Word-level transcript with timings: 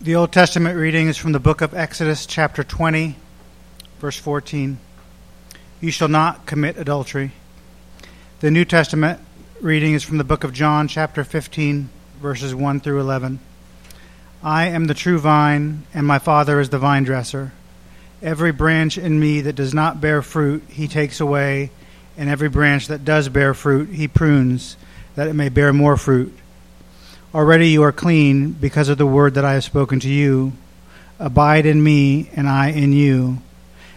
The 0.00 0.14
Old 0.14 0.30
Testament 0.30 0.76
reading 0.76 1.08
is 1.08 1.16
from 1.16 1.32
the 1.32 1.40
book 1.40 1.60
of 1.60 1.74
Exodus, 1.74 2.24
chapter 2.24 2.62
20, 2.62 3.16
verse 3.98 4.16
14. 4.16 4.78
You 5.80 5.90
shall 5.90 6.06
not 6.06 6.46
commit 6.46 6.78
adultery. 6.78 7.32
The 8.38 8.52
New 8.52 8.64
Testament 8.64 9.18
reading 9.60 9.94
is 9.94 10.04
from 10.04 10.18
the 10.18 10.22
book 10.22 10.44
of 10.44 10.52
John, 10.52 10.86
chapter 10.86 11.24
15, 11.24 11.88
verses 12.22 12.54
1 12.54 12.78
through 12.78 13.00
11. 13.00 13.40
I 14.40 14.68
am 14.68 14.84
the 14.84 14.94
true 14.94 15.18
vine, 15.18 15.82
and 15.92 16.06
my 16.06 16.20
Father 16.20 16.60
is 16.60 16.68
the 16.68 16.78
vine 16.78 17.02
dresser. 17.02 17.50
Every 18.22 18.52
branch 18.52 18.98
in 18.98 19.18
me 19.18 19.40
that 19.40 19.56
does 19.56 19.74
not 19.74 20.00
bear 20.00 20.22
fruit, 20.22 20.62
he 20.68 20.86
takes 20.86 21.18
away, 21.18 21.72
and 22.16 22.30
every 22.30 22.48
branch 22.48 22.86
that 22.86 23.04
does 23.04 23.28
bear 23.28 23.52
fruit, 23.52 23.88
he 23.88 24.06
prunes, 24.06 24.76
that 25.16 25.26
it 25.26 25.34
may 25.34 25.48
bear 25.48 25.72
more 25.72 25.96
fruit. 25.96 26.38
Already 27.34 27.68
you 27.68 27.82
are 27.82 27.92
clean 27.92 28.52
because 28.52 28.88
of 28.88 28.96
the 28.96 29.04
word 29.06 29.34
that 29.34 29.44
I 29.44 29.52
have 29.52 29.64
spoken 29.64 30.00
to 30.00 30.08
you. 30.08 30.52
Abide 31.18 31.66
in 31.66 31.82
me, 31.82 32.30
and 32.34 32.48
I 32.48 32.68
in 32.68 32.94
you. 32.94 33.42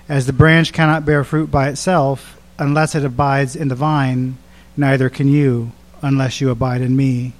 As 0.09 0.25
the 0.25 0.33
branch 0.33 0.73
cannot 0.73 1.05
bear 1.05 1.23
fruit 1.23 1.49
by 1.49 1.69
itself 1.69 2.37
unless 2.59 2.93
it 2.93 3.05
abides 3.05 3.55
in 3.55 3.69
the 3.69 3.75
vine, 3.75 4.37
neither 4.75 5.09
can 5.09 5.29
you 5.29 5.71
unless 6.01 6.41
you 6.41 6.49
abide 6.49 6.81
in 6.81 6.97
me. 6.97 7.31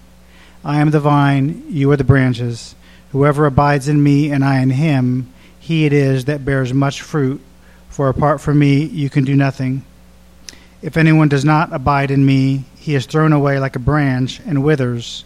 I 0.64 0.80
am 0.80 0.92
the 0.92 1.02
vine, 1.02 1.66
you 1.68 1.92
are 1.92 1.98
the 1.98 2.06
branches. 2.06 2.74
Whoever 3.12 3.46
abides 3.46 3.90
in 3.90 4.02
me 4.02 4.32
and 4.32 4.46
I 4.46 4.62
in 4.62 4.70
him, 4.70 5.34
he 5.60 5.86
it 5.86 5.92
is 5.92 6.24
that 6.26 6.46
bears 6.46 6.74
much 6.74 7.02
fruit, 7.02 7.42
for 7.90 8.08
apart 8.08 8.40
from 8.40 8.60
me 8.60 8.86
you 8.86 9.10
can 9.10 9.26
do 9.26 9.36
nothing. 9.36 9.84
If 10.82 10.96
anyone 10.96 11.28
does 11.28 11.44
not 11.44 11.74
abide 11.74 12.12
in 12.12 12.26
me, 12.26 12.64
he 12.78 12.96
is 12.96 13.06
thrown 13.06 13.34
away 13.34 13.60
like 13.60 13.76
a 13.76 13.80
branch 13.80 14.40
and 14.46 14.64
withers 14.64 15.26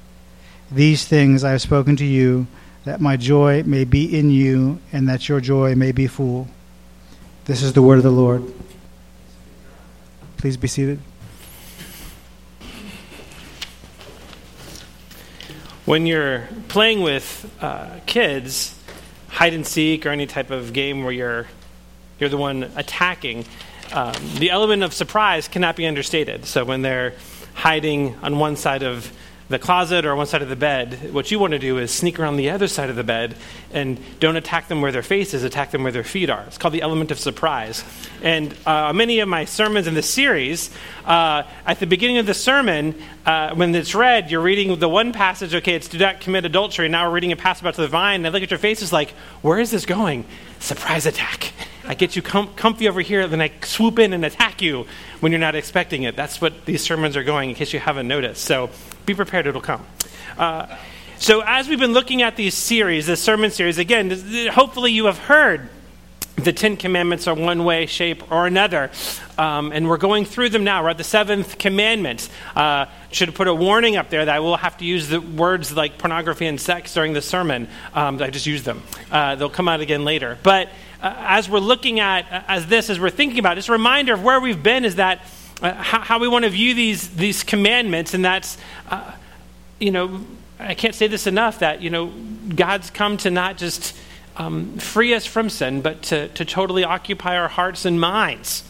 These 0.71 1.05
things 1.05 1.43
I 1.43 1.51
have 1.51 1.61
spoken 1.61 1.97
to 1.97 2.05
you, 2.05 2.47
that 2.85 3.01
my 3.01 3.17
joy 3.17 3.63
may 3.63 3.83
be 3.83 4.17
in 4.17 4.31
you, 4.31 4.79
and 4.93 5.09
that 5.09 5.27
your 5.27 5.41
joy 5.41 5.75
may 5.75 5.91
be 5.91 6.07
full. 6.07 6.47
This 7.43 7.61
is 7.61 7.73
the 7.73 7.81
word 7.81 7.97
of 7.97 8.03
the 8.03 8.11
Lord. 8.11 8.43
Please 10.37 10.55
be 10.55 10.69
seated. 10.69 10.99
When 15.85 16.05
you're 16.05 16.47
playing 16.69 17.01
with 17.01 17.53
uh, 17.59 17.99
kids, 18.05 18.73
hide 19.27 19.53
and 19.53 19.67
seek 19.67 20.05
or 20.05 20.09
any 20.09 20.25
type 20.25 20.51
of 20.51 20.71
game 20.71 21.03
where 21.03 21.11
you're 21.11 21.47
you're 22.19 22.29
the 22.29 22.37
one 22.37 22.71
attacking, 22.75 23.45
um, 23.91 24.13
the 24.37 24.51
element 24.51 24.83
of 24.83 24.93
surprise 24.93 25.47
cannot 25.47 25.75
be 25.75 25.85
understated. 25.85 26.45
So 26.45 26.63
when 26.63 26.81
they're 26.81 27.15
hiding 27.55 28.15
on 28.21 28.39
one 28.39 28.55
side 28.55 28.83
of 28.83 29.11
the 29.51 29.59
closet 29.59 30.05
or 30.05 30.15
one 30.15 30.25
side 30.25 30.41
of 30.41 30.49
the 30.49 30.55
bed, 30.55 31.13
what 31.13 31.29
you 31.29 31.39
want 31.39 31.51
to 31.51 31.59
do 31.59 31.77
is 31.77 31.91
sneak 31.91 32.19
around 32.19 32.37
the 32.37 32.49
other 32.49 32.67
side 32.67 32.89
of 32.89 32.95
the 32.95 33.03
bed 33.03 33.35
and 33.71 33.99
don't 34.19 34.35
attack 34.35 34.67
them 34.67 34.81
where 34.81 34.91
their 34.91 35.03
face 35.03 35.33
is, 35.33 35.43
attack 35.43 35.71
them 35.71 35.83
where 35.83 35.91
their 35.91 36.03
feet 36.03 36.29
are. 36.29 36.43
It's 36.47 36.57
called 36.57 36.73
the 36.73 36.81
element 36.81 37.11
of 37.11 37.19
surprise. 37.19 37.83
And 38.21 38.55
uh, 38.65 38.93
many 38.93 39.19
of 39.19 39.29
my 39.29 39.45
sermons 39.45 39.87
in 39.87 39.93
this 39.93 40.09
series, 40.09 40.69
uh, 41.05 41.43
at 41.65 41.79
the 41.79 41.87
beginning 41.87 42.17
of 42.17 42.25
the 42.25 42.33
sermon, 42.33 42.95
uh, 43.25 43.53
when 43.53 43.73
it's 43.75 43.93
read, 43.93 44.31
you're 44.31 44.41
reading 44.41 44.79
the 44.79 44.89
one 44.89 45.13
passage, 45.13 45.53
okay, 45.53 45.75
it's 45.75 45.87
do 45.87 45.97
not 45.97 46.21
commit 46.21 46.45
adultery. 46.45 46.89
Now 46.89 47.07
we're 47.07 47.15
reading 47.15 47.31
a 47.31 47.37
passage 47.37 47.61
about 47.61 47.75
the 47.75 47.87
vine, 47.87 48.21
and 48.21 48.27
I 48.27 48.29
look 48.29 48.43
at 48.43 48.51
your 48.51 48.59
faces 48.59 48.91
like, 48.91 49.11
where 49.41 49.59
is 49.59 49.71
this 49.71 49.85
going? 49.85 50.25
Surprise 50.59 51.05
attack. 51.05 51.53
I 51.91 51.93
get 51.93 52.15
you 52.15 52.21
com- 52.21 52.53
comfy 52.55 52.87
over 52.87 53.01
here, 53.01 53.27
then 53.27 53.41
I 53.41 53.51
swoop 53.63 53.99
in 53.99 54.13
and 54.13 54.23
attack 54.23 54.61
you 54.61 54.85
when 55.19 55.33
you're 55.33 55.39
not 55.39 55.55
expecting 55.55 56.03
it. 56.03 56.15
That's 56.15 56.39
what 56.39 56.65
these 56.65 56.81
sermons 56.81 57.17
are 57.17 57.23
going, 57.25 57.49
in 57.49 57.55
case 57.57 57.73
you 57.73 57.81
haven't 57.81 58.07
noticed. 58.07 58.45
So 58.45 58.69
be 59.05 59.13
prepared, 59.13 59.45
it'll 59.45 59.59
come. 59.59 59.85
Uh, 60.37 60.73
so, 61.17 61.43
as 61.45 61.67
we've 61.67 61.77
been 61.77 61.91
looking 61.91 62.21
at 62.21 62.37
these 62.37 62.53
series, 62.53 63.07
this 63.07 63.21
sermon 63.21 63.51
series, 63.51 63.77
again, 63.77 64.09
hopefully 64.51 64.93
you 64.93 65.07
have 65.07 65.17
heard 65.17 65.67
the 66.43 66.53
Ten 66.53 66.77
Commandments 66.77 67.27
are 67.27 67.35
one 67.35 67.63
way, 67.63 67.85
shape, 67.85 68.31
or 68.31 68.47
another. 68.47 68.91
Um, 69.37 69.71
and 69.71 69.87
we're 69.87 69.97
going 69.97 70.25
through 70.25 70.49
them 70.49 70.63
now. 70.63 70.83
We're 70.83 70.89
at 70.89 70.97
the 70.97 71.03
seventh 71.03 71.57
commandment. 71.57 72.29
Uh, 72.55 72.85
should 73.11 73.33
put 73.35 73.47
a 73.47 73.53
warning 73.53 73.97
up 73.97 74.09
there 74.09 74.25
that 74.25 74.35
I 74.35 74.39
will 74.39 74.57
have 74.57 74.77
to 74.77 74.85
use 74.85 75.09
the 75.09 75.19
words 75.19 75.75
like 75.75 75.97
pornography 75.97 76.45
and 76.45 76.59
sex 76.59 76.93
during 76.93 77.13
the 77.13 77.21
sermon. 77.21 77.67
Um, 77.93 78.21
I 78.21 78.29
just 78.29 78.45
use 78.45 78.63
them. 78.63 78.83
Uh, 79.11 79.35
they'll 79.35 79.49
come 79.49 79.67
out 79.67 79.81
again 79.81 80.05
later. 80.05 80.37
But 80.43 80.69
uh, 81.01 81.13
as 81.17 81.49
we're 81.49 81.59
looking 81.59 81.99
at 81.99 82.31
uh, 82.31 82.43
as 82.47 82.67
this, 82.67 82.89
as 82.89 82.99
we're 82.99 83.09
thinking 83.09 83.39
about, 83.39 83.55
just 83.55 83.69
a 83.69 83.73
reminder 83.73 84.13
of 84.13 84.23
where 84.23 84.39
we've 84.39 84.61
been 84.61 84.85
is 84.85 84.95
that 84.95 85.21
uh, 85.61 85.73
how, 85.73 86.01
how, 86.01 86.19
we 86.19 86.27
want 86.27 86.45
to 86.45 86.49
view 86.49 86.73
these 86.73 87.09
these 87.15 87.43
commandments, 87.43 88.13
and 88.13 88.25
that's 88.25 88.57
uh, 88.89 89.11
you 89.79 89.91
know 89.91 90.25
I 90.59 90.73
can't 90.73 90.95
say 90.95 91.07
this 91.07 91.27
enough 91.27 91.59
that 91.59 91.81
you 91.81 91.89
know 91.89 92.11
God's 92.55 92.89
come 92.89 93.17
to 93.17 93.31
not 93.31 93.57
just 93.57 93.95
um, 94.41 94.77
free 94.79 95.13
us 95.13 95.25
from 95.25 95.51
sin, 95.51 95.81
but 95.81 96.01
to, 96.03 96.27
to 96.29 96.43
totally 96.43 96.83
occupy 96.83 97.37
our 97.37 97.47
hearts 97.47 97.85
and 97.85 97.99
minds. 98.01 98.63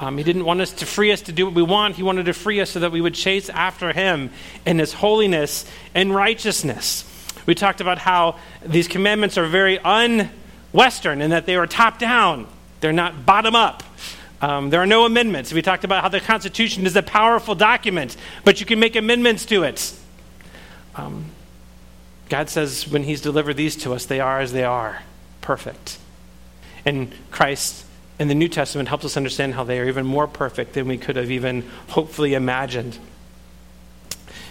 Um, 0.00 0.18
he 0.18 0.24
didn't 0.24 0.44
want 0.44 0.60
us 0.60 0.72
to 0.72 0.86
free 0.86 1.12
us 1.12 1.22
to 1.22 1.32
do 1.32 1.46
what 1.46 1.54
we 1.54 1.62
want. 1.62 1.94
He 1.94 2.02
wanted 2.02 2.26
to 2.26 2.32
free 2.32 2.60
us 2.60 2.70
so 2.70 2.80
that 2.80 2.90
we 2.90 3.00
would 3.00 3.14
chase 3.14 3.48
after 3.48 3.92
Him 3.92 4.30
in 4.66 4.80
His 4.80 4.92
holiness 4.92 5.66
and 5.94 6.12
righteousness. 6.12 7.04
We 7.46 7.54
talked 7.54 7.80
about 7.80 7.98
how 7.98 8.40
these 8.66 8.88
commandments 8.88 9.38
are 9.38 9.46
very 9.46 9.78
un 9.78 10.30
Western 10.72 11.22
in 11.22 11.30
that 11.30 11.46
they 11.46 11.54
are 11.54 11.68
top 11.68 12.00
down, 12.00 12.48
they're 12.80 12.92
not 12.92 13.24
bottom 13.24 13.54
up. 13.54 13.84
Um, 14.42 14.70
there 14.70 14.82
are 14.82 14.86
no 14.86 15.06
amendments. 15.06 15.52
We 15.52 15.62
talked 15.62 15.84
about 15.84 16.02
how 16.02 16.08
the 16.08 16.20
Constitution 16.20 16.86
is 16.86 16.96
a 16.96 17.02
powerful 17.02 17.54
document, 17.54 18.16
but 18.42 18.58
you 18.58 18.66
can 18.66 18.80
make 18.80 18.96
amendments 18.96 19.46
to 19.46 19.62
it. 19.62 19.94
Um, 20.96 21.26
God 22.34 22.50
says 22.50 22.88
when 22.88 23.04
He's 23.04 23.20
delivered 23.20 23.56
these 23.56 23.76
to 23.76 23.92
us, 23.92 24.06
they 24.06 24.18
are 24.18 24.40
as 24.40 24.50
they 24.50 24.64
are, 24.64 25.02
perfect. 25.40 25.98
And 26.84 27.14
Christ 27.30 27.86
in 28.18 28.26
the 28.26 28.34
New 28.34 28.48
Testament 28.48 28.88
helps 28.88 29.04
us 29.04 29.16
understand 29.16 29.54
how 29.54 29.62
they 29.62 29.78
are 29.78 29.86
even 29.86 30.04
more 30.04 30.26
perfect 30.26 30.72
than 30.72 30.88
we 30.88 30.98
could 30.98 31.14
have 31.14 31.30
even 31.30 31.62
hopefully 31.90 32.34
imagined. 32.34 32.98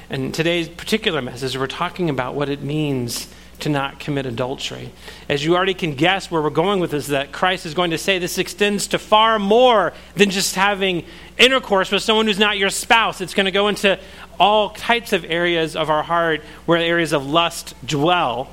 And 0.09 0.33
today's 0.33 0.69
particular 0.69 1.21
message, 1.21 1.57
we're 1.57 1.67
talking 1.67 2.09
about 2.09 2.35
what 2.35 2.47
it 2.47 2.61
means 2.61 3.27
to 3.59 3.67
not 3.67 3.99
commit 3.99 4.25
adultery. 4.25 4.93
As 5.27 5.43
you 5.43 5.53
already 5.57 5.73
can 5.73 5.93
guess 5.95 6.31
where 6.31 6.41
we're 6.41 6.51
going 6.51 6.79
with 6.79 6.91
this, 6.91 7.07
that 7.07 7.33
Christ 7.33 7.65
is 7.65 7.73
going 7.73 7.91
to 7.91 7.97
say 7.97 8.17
this 8.17 8.37
extends 8.37 8.87
to 8.87 8.97
far 8.97 9.39
more 9.39 9.91
than 10.15 10.29
just 10.29 10.55
having 10.55 11.03
intercourse 11.37 11.91
with 11.91 12.03
someone 12.03 12.27
who's 12.27 12.39
not 12.39 12.57
your 12.57 12.69
spouse. 12.69 13.21
It's 13.21 13.33
going 13.33 13.45
to 13.45 13.51
go 13.51 13.67
into 13.67 13.99
all 14.39 14.69
types 14.71 15.13
of 15.13 15.25
areas 15.25 15.75
of 15.75 15.89
our 15.89 16.03
heart 16.03 16.41
where 16.65 16.77
areas 16.77 17.13
of 17.13 17.25
lust 17.25 17.75
dwell. 17.85 18.49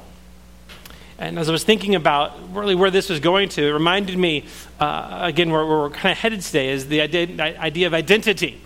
And 1.19 1.39
as 1.39 1.49
I 1.49 1.53
was 1.53 1.65
thinking 1.65 1.95
about 1.95 2.55
really 2.55 2.75
where 2.75 2.91
this 2.91 3.11
was 3.11 3.21
going 3.21 3.51
to, 3.51 3.63
it 3.63 3.73
reminded 3.73 4.17
me, 4.17 4.47
uh, 4.79 5.19
again, 5.23 5.51
where, 5.51 5.67
where 5.67 5.79
we're 5.79 5.91
kind 5.91 6.13
of 6.13 6.19
headed 6.19 6.41
today, 6.41 6.71
is 6.71 6.89
the 6.89 7.03
idea 7.03 7.87
of 7.87 7.93
identity. 7.93 8.61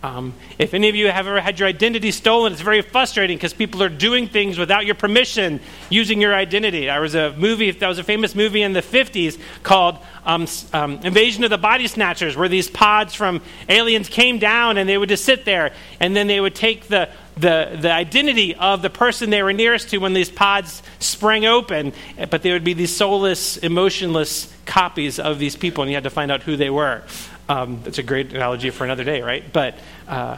Um, 0.00 0.34
if 0.58 0.74
any 0.74 0.88
of 0.88 0.94
you 0.94 1.10
have 1.10 1.26
ever 1.26 1.40
had 1.40 1.58
your 1.58 1.68
identity 1.68 2.12
stolen, 2.12 2.52
it's 2.52 2.62
very 2.62 2.82
frustrating 2.82 3.36
because 3.36 3.52
people 3.52 3.82
are 3.82 3.88
doing 3.88 4.28
things 4.28 4.56
without 4.56 4.86
your 4.86 4.94
permission 4.94 5.58
using 5.90 6.20
your 6.20 6.34
identity. 6.34 6.86
There 6.86 7.00
was 7.00 7.16
a 7.16 7.32
movie, 7.36 7.72
that 7.72 7.88
was 7.88 7.98
a 7.98 8.04
famous 8.04 8.36
movie 8.36 8.62
in 8.62 8.74
the 8.74 8.82
50s 8.82 9.40
called 9.64 9.98
um, 10.24 10.46
um, 10.72 11.00
Invasion 11.02 11.42
of 11.42 11.50
the 11.50 11.58
Body 11.58 11.88
Snatchers, 11.88 12.36
where 12.36 12.48
these 12.48 12.68
pods 12.68 13.14
from 13.14 13.42
aliens 13.68 14.08
came 14.08 14.38
down 14.38 14.78
and 14.78 14.88
they 14.88 14.96
would 14.96 15.08
just 15.08 15.24
sit 15.24 15.44
there 15.44 15.72
and 15.98 16.14
then 16.14 16.28
they 16.28 16.40
would 16.40 16.54
take 16.54 16.86
the, 16.86 17.08
the, 17.36 17.76
the 17.80 17.90
identity 17.90 18.54
of 18.54 18.82
the 18.82 18.90
person 18.90 19.30
they 19.30 19.42
were 19.42 19.52
nearest 19.52 19.90
to 19.90 19.98
when 19.98 20.12
these 20.12 20.30
pods 20.30 20.80
sprang 21.00 21.44
open, 21.44 21.92
but 22.30 22.42
they 22.42 22.52
would 22.52 22.64
be 22.64 22.72
these 22.72 22.94
soulless, 22.94 23.56
emotionless 23.56 24.52
copies 24.64 25.18
of 25.18 25.40
these 25.40 25.56
people, 25.56 25.82
and 25.82 25.90
you 25.90 25.96
had 25.96 26.04
to 26.04 26.10
find 26.10 26.30
out 26.30 26.42
who 26.44 26.56
they 26.56 26.70
were. 26.70 27.02
Um, 27.48 27.80
that's 27.82 27.98
a 27.98 28.02
great 28.02 28.32
analogy 28.32 28.70
for 28.70 28.84
another 28.84 29.04
day, 29.04 29.22
right? 29.22 29.44
But 29.52 29.78
uh, 30.06 30.36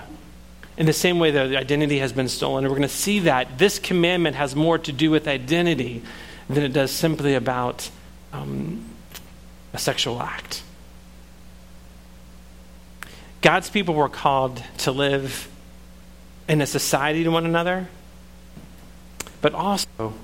in 0.76 0.86
the 0.86 0.92
same 0.92 1.18
way, 1.18 1.30
the 1.30 1.58
identity 1.58 1.98
has 1.98 2.12
been 2.12 2.28
stolen. 2.28 2.64
And 2.64 2.72
we're 2.72 2.78
going 2.78 2.88
to 2.88 2.94
see 2.94 3.20
that 3.20 3.58
this 3.58 3.78
commandment 3.78 4.36
has 4.36 4.54
more 4.54 4.78
to 4.78 4.92
do 4.92 5.10
with 5.10 5.26
identity 5.28 6.02
than 6.48 6.62
it 6.62 6.72
does 6.72 6.90
simply 6.90 7.34
about 7.34 7.90
um, 8.32 8.84
a 9.72 9.78
sexual 9.78 10.20
act. 10.22 10.62
God's 13.42 13.70
people 13.70 13.94
were 13.94 14.08
called 14.08 14.62
to 14.78 14.92
live 14.92 15.48
in 16.48 16.60
a 16.60 16.66
society 16.66 17.24
to 17.24 17.30
one 17.30 17.46
another, 17.46 17.88
but 19.40 19.54
also 19.54 20.14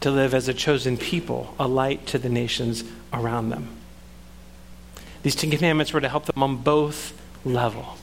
to 0.00 0.10
live 0.10 0.34
as 0.34 0.48
a 0.48 0.54
chosen 0.54 0.96
people, 0.96 1.54
a 1.58 1.68
light 1.68 2.06
to 2.06 2.18
the 2.18 2.28
nations 2.28 2.84
around 3.12 3.50
them. 3.50 3.68
These 5.24 5.34
Ten 5.34 5.50
Commandments 5.50 5.92
were 5.92 6.02
to 6.02 6.08
help 6.08 6.26
them 6.26 6.42
on 6.42 6.58
both 6.58 7.18
level 7.44 7.96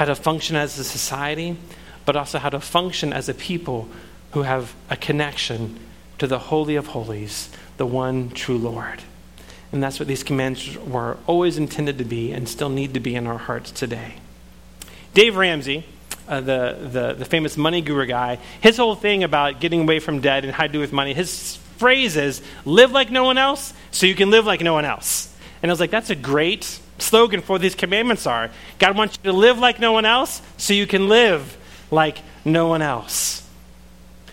how 0.00 0.06
to 0.06 0.14
function 0.14 0.56
as 0.56 0.78
a 0.78 0.84
society, 0.84 1.58
but 2.06 2.16
also 2.16 2.38
how 2.38 2.48
to 2.48 2.58
function 2.58 3.12
as 3.12 3.28
a 3.28 3.34
people 3.34 3.86
who 4.30 4.44
have 4.44 4.74
a 4.88 4.96
connection 4.96 5.78
to 6.18 6.26
the 6.26 6.38
Holy 6.38 6.74
of 6.76 6.86
Holies, 6.86 7.50
the 7.76 7.84
one 7.84 8.30
true 8.30 8.56
Lord. 8.56 9.02
And 9.72 9.82
that's 9.82 9.98
what 9.98 10.08
these 10.08 10.22
commands 10.22 10.78
were 10.78 11.18
always 11.26 11.58
intended 11.58 11.98
to 11.98 12.04
be 12.04 12.32
and 12.32 12.48
still 12.48 12.70
need 12.70 12.94
to 12.94 13.00
be 13.00 13.14
in 13.14 13.26
our 13.26 13.36
hearts 13.36 13.70
today. 13.70 14.14
Dave 15.12 15.36
Ramsey, 15.36 15.84
uh, 16.26 16.40
the, 16.40 16.78
the, 16.80 17.12
the 17.18 17.24
famous 17.26 17.58
money 17.58 17.82
guru 17.82 18.06
guy, 18.06 18.38
his 18.62 18.78
whole 18.78 18.94
thing 18.94 19.22
about 19.22 19.60
getting 19.60 19.82
away 19.82 19.98
from 19.98 20.20
debt 20.20 20.46
and 20.46 20.54
how 20.54 20.66
to 20.66 20.72
do 20.72 20.80
with 20.80 20.94
money, 20.94 21.12
his 21.12 21.56
phrase 21.76 22.16
is 22.16 22.40
live 22.64 22.90
like 22.90 23.10
no 23.10 23.24
one 23.24 23.36
else 23.36 23.74
so 23.90 24.06
you 24.06 24.14
can 24.14 24.30
live 24.30 24.46
like 24.46 24.62
no 24.62 24.72
one 24.72 24.86
else. 24.86 25.29
And 25.62 25.70
I 25.70 25.72
was 25.72 25.80
like, 25.80 25.90
that's 25.90 26.10
a 26.10 26.14
great 26.14 26.80
slogan 26.98 27.40
for 27.40 27.58
these 27.58 27.74
commandments 27.74 28.26
are. 28.26 28.50
God 28.78 28.96
wants 28.96 29.16
you 29.16 29.30
to 29.30 29.36
live 29.36 29.58
like 29.58 29.78
no 29.78 29.92
one 29.92 30.04
else 30.04 30.42
so 30.56 30.72
you 30.72 30.86
can 30.86 31.08
live 31.08 31.56
like 31.90 32.18
no 32.44 32.68
one 32.68 32.82
else. 32.82 33.46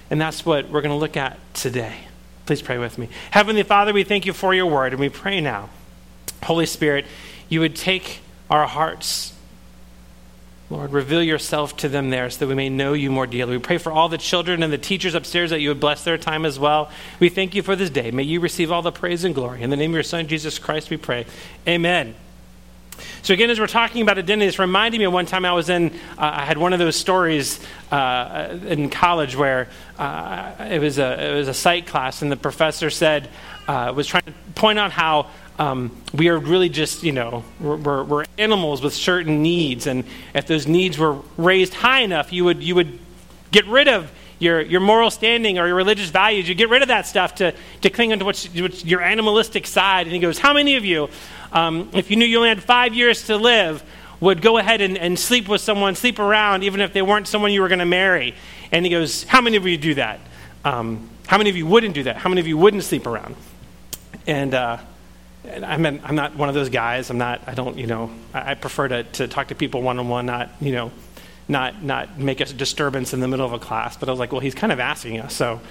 And 0.10 0.22
that's 0.22 0.46
what 0.46 0.70
we're 0.70 0.82
going 0.82 0.94
to 0.94 1.00
look 1.00 1.18
at 1.18 1.38
today. 1.54 1.96
Please 2.46 2.62
pray 2.62 2.78
with 2.78 2.98
me. 2.98 3.10
Heavenly 3.32 3.64
Father, 3.64 3.92
we 3.92 4.06
thank 4.06 4.26
you 4.26 4.32
for 4.32 4.54
your 4.54 4.68
word, 4.68 4.94
and 4.94 5.02
we 5.02 5.10
pray 5.10 5.42
now, 5.42 5.70
Holy 6.44 6.66
Spirit, 6.66 7.06
you 7.50 7.60
would 7.60 7.76
take 7.76 8.22
our 8.50 8.66
hearts. 8.68 9.34
Lord, 10.70 10.92
reveal 10.92 11.24
yourself 11.24 11.78
to 11.78 11.90
them 11.90 12.10
there 12.10 12.30
so 12.30 12.40
that 12.40 12.48
we 12.48 12.56
may 12.56 12.68
know 12.68 12.92
you 12.92 13.10
more 13.10 13.26
dearly. 13.26 13.56
We 13.56 13.64
pray 13.64 13.78
for 13.78 13.92
all 13.92 14.10
the 14.10 14.18
children 14.18 14.64
and 14.64 14.74
the 14.74 14.78
teachers 14.78 15.16
upstairs 15.16 15.52
that 15.52 15.62
you 15.62 15.70
would 15.70 15.80
bless 15.80 16.04
their 16.04 16.18
time 16.18 16.46
as 16.46 16.60
well. 16.60 16.92
We 17.22 17.30
thank 17.30 17.56
you 17.56 17.64
for 17.64 17.76
this 17.76 17.90
day. 17.90 18.12
May 18.12 18.24
you 18.24 18.42
receive 18.42 18.70
all 18.70 18.82
the 18.82 18.92
praise 18.92 19.24
and 19.24 19.34
glory. 19.34 19.62
In 19.62 19.70
the 19.70 19.78
name 19.78 19.92
of 19.92 19.96
your 19.96 20.04
Son, 20.04 20.28
Jesus 20.28 20.60
Christ, 20.60 20.90
we 20.90 20.98
pray. 20.98 21.26
Amen. 21.66 22.16
So, 23.22 23.34
again, 23.34 23.50
as 23.50 23.60
we're 23.60 23.68
talking 23.68 24.02
about 24.02 24.18
identity, 24.18 24.48
it's 24.48 24.60
reminding 24.60 25.00
me 25.00 25.06
of 25.06 25.14
one 25.14 25.26
time 25.26 25.46
I 25.46 25.54
was 25.54 25.70
in, 25.70 25.92
uh, 26.18 26.32
I 26.34 26.46
had 26.46 26.58
one 26.58 26.74
of 26.74 26.80
those 26.80 26.96
stories 26.96 27.60
uh, 27.92 28.58
in 28.66 28.90
college 28.90 29.36
where 29.36 29.70
uh, 29.98 30.54
it, 30.70 30.82
was 30.82 30.98
a, 30.98 31.32
it 31.32 31.36
was 31.36 31.48
a 31.48 31.54
psych 31.54 31.88
class, 31.88 32.22
and 32.22 32.32
the 32.32 32.38
professor 32.38 32.90
said, 32.90 33.30
uh, 33.68 33.94
was 33.96 34.08
trying 34.08 34.24
to 34.24 34.34
point 34.56 34.80
out 34.80 34.92
how 34.92 35.28
um, 35.60 35.92
we 36.14 36.30
are 36.30 36.38
really 36.38 36.70
just, 36.70 37.04
you 37.04 37.12
know, 37.12 37.44
we're, 37.60 38.04
we're, 38.04 38.26
animals 38.38 38.82
with 38.82 38.94
certain 38.94 39.42
needs, 39.42 39.88
and 39.88 40.04
if 40.36 40.46
those 40.46 40.68
needs 40.68 40.98
were 40.98 41.20
raised 41.38 41.74
high 41.74 42.02
enough, 42.02 42.32
you 42.32 42.46
would, 42.46 42.64
you 42.64 42.76
would 42.76 43.00
get 43.52 43.66
rid 43.66 43.88
of 43.88 44.12
your, 44.38 44.62
your 44.62 44.80
moral 44.80 45.10
standing 45.10 45.58
or 45.58 45.66
your 45.66 45.76
religious 45.76 46.12
values. 46.12 46.48
You 46.48 46.54
get 46.54 46.70
rid 46.70 46.84
of 46.84 46.90
that 46.90 47.08
stuff 47.08 47.36
to, 47.36 47.56
to 47.82 47.90
cling 47.90 48.12
onto 48.12 48.26
what's, 48.26 48.48
what's 48.54 48.86
your 48.86 49.02
animalistic 49.02 49.66
side. 49.66 50.06
And 50.06 50.14
he 50.14 50.20
goes, 50.20 50.38
How 50.38 50.54
many 50.54 50.76
of 50.76 50.86
you 50.86 51.10
um, 51.52 51.90
if 51.94 52.12
you 52.12 52.18
knew 52.18 52.26
you 52.26 52.38
only 52.38 52.50
had 52.50 52.62
five 52.62 52.94
years 52.94 53.26
to 53.28 53.38
live, 53.38 53.84
would 54.20 54.42
go 54.42 54.58
ahead 54.58 54.82
and, 54.82 54.98
and 54.98 55.18
sleep 55.18 55.48
with 55.48 55.62
someone, 55.62 55.96
sleep 55.96 56.20
around, 56.20 56.64
even 56.64 56.82
if 56.82 56.92
they 56.92 57.02
weren't 57.02 57.28
someone 57.28 57.52
you 57.52 57.62
were 57.62 57.68
going 57.68 57.80
to 57.80 57.86
marry. 57.86 58.34
And 58.72 58.86
he 58.86 58.92
goes, 58.92 59.24
How 59.24 59.42
many 59.42 59.58
of 59.58 59.66
you 59.66 59.78
do 59.78 59.94
that? 59.96 60.20
Um, 60.66 61.10
how 61.28 61.38
many 61.38 61.50
of 61.50 61.58
you 61.58 61.68
wouldn't 61.68 61.94
do 61.94 62.04
that? 62.04 62.18
How 62.18 62.30
many 62.30 62.42
of 62.42 62.48
you 62.48 62.58
wouldn't 62.58 62.84
sleep 62.84 63.06
around? 63.06 63.36
And, 64.26 64.54
uh, 64.54 64.78
and 65.48 65.66
I'm, 65.66 65.86
I'm 65.86 66.16
not 66.16 66.36
one 66.36 66.50
of 66.50 66.56
those 66.56 66.70
guys. 66.70 67.10
I'm 67.10 67.18
not, 67.18 67.42
I 67.48 67.54
don't, 67.54 67.78
you 67.78 67.88
know, 67.88 68.12
I, 68.34 68.52
I 68.52 68.54
prefer 68.56 68.88
to, 68.88 69.04
to 69.04 69.28
talk 69.28 69.48
to 69.48 69.56
people 69.56 69.82
one 69.82 70.00
on 70.00 70.10
one, 70.10 70.26
not, 70.26 70.50
you 70.60 70.72
know, 70.72 70.92
not, 71.48 71.82
not 71.82 72.20
make 72.20 72.42
a 72.42 72.46
disturbance 72.46 73.14
in 73.14 73.20
the 73.20 73.28
middle 73.28 73.46
of 73.46 73.54
a 73.54 73.60
class. 73.60 73.98
But 73.98 74.10
I 74.10 74.12
was 74.12 74.20
like, 74.20 74.32
well, 74.32 74.42
he's 74.42 74.56
kind 74.56 74.72
of 74.72 74.80
asking 74.80 75.20
us. 75.20 75.34
So 75.34 75.62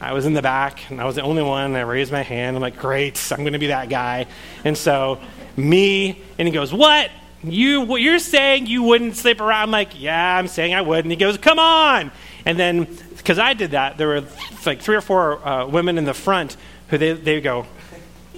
I 0.00 0.12
was 0.12 0.26
in 0.26 0.34
the 0.34 0.42
back, 0.42 0.90
and 0.90 1.00
I 1.00 1.04
was 1.04 1.14
the 1.14 1.22
only 1.22 1.42
one. 1.42 1.66
And 1.66 1.76
I 1.76 1.82
raised 1.82 2.12
my 2.12 2.22
hand. 2.22 2.56
I'm 2.56 2.62
like, 2.62 2.78
great, 2.78 3.30
I'm 3.30 3.38
going 3.38 3.52
to 3.52 3.58
be 3.58 3.68
that 3.68 3.88
guy. 3.88 4.26
And 4.64 4.76
so, 4.76 5.20
me, 5.56 6.22
and 6.38 6.48
he 6.48 6.52
goes, 6.52 6.72
what? 6.72 7.10
You, 7.44 7.96
you're 7.96 8.18
saying 8.18 8.66
you 8.66 8.82
wouldn't 8.82 9.16
sleep 9.16 9.40
around? 9.40 9.64
I'm 9.64 9.70
like, 9.70 10.00
yeah, 10.00 10.36
I'm 10.36 10.48
saying 10.48 10.74
I 10.74 10.80
would. 10.80 11.04
And 11.04 11.12
he 11.12 11.16
goes, 11.16 11.38
come 11.38 11.58
on. 11.58 12.10
And 12.44 12.58
then, 12.58 12.88
because 13.16 13.38
I 13.38 13.54
did 13.54 13.72
that, 13.72 13.98
there 13.98 14.08
were 14.08 14.24
like 14.64 14.80
three 14.80 14.96
or 14.96 15.00
four 15.00 15.46
uh, 15.46 15.66
women 15.66 15.98
in 15.98 16.04
the 16.04 16.14
front 16.14 16.56
who 16.88 16.98
they, 16.98 17.12
they 17.12 17.40
go, 17.40 17.66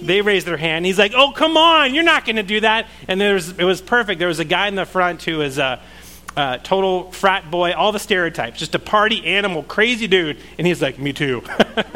they 0.01 0.21
raised 0.21 0.47
their 0.47 0.57
hand. 0.57 0.85
He's 0.85 0.99
like, 0.99 1.13
oh, 1.15 1.31
come 1.31 1.57
on, 1.57 1.93
you're 1.93 2.03
not 2.03 2.25
going 2.25 2.37
to 2.37 2.43
do 2.43 2.61
that. 2.61 2.87
And 3.07 3.19
there's, 3.19 3.49
it 3.49 3.63
was 3.63 3.81
perfect. 3.81 4.19
There 4.19 4.27
was 4.27 4.39
a 4.39 4.45
guy 4.45 4.67
in 4.67 4.75
the 4.75 4.85
front 4.85 5.23
who 5.23 5.37
was, 5.37 5.59
uh, 5.59 5.79
uh, 6.37 6.57
total 6.59 7.11
frat 7.11 7.49
boy, 7.51 7.73
all 7.73 7.91
the 7.91 7.99
stereotypes, 7.99 8.59
just 8.59 8.75
a 8.75 8.79
party 8.79 9.25
animal, 9.25 9.63
crazy 9.63 10.07
dude. 10.07 10.37
And 10.57 10.65
he's 10.65 10.81
like, 10.81 10.97
me 10.97 11.11
too. 11.11 11.43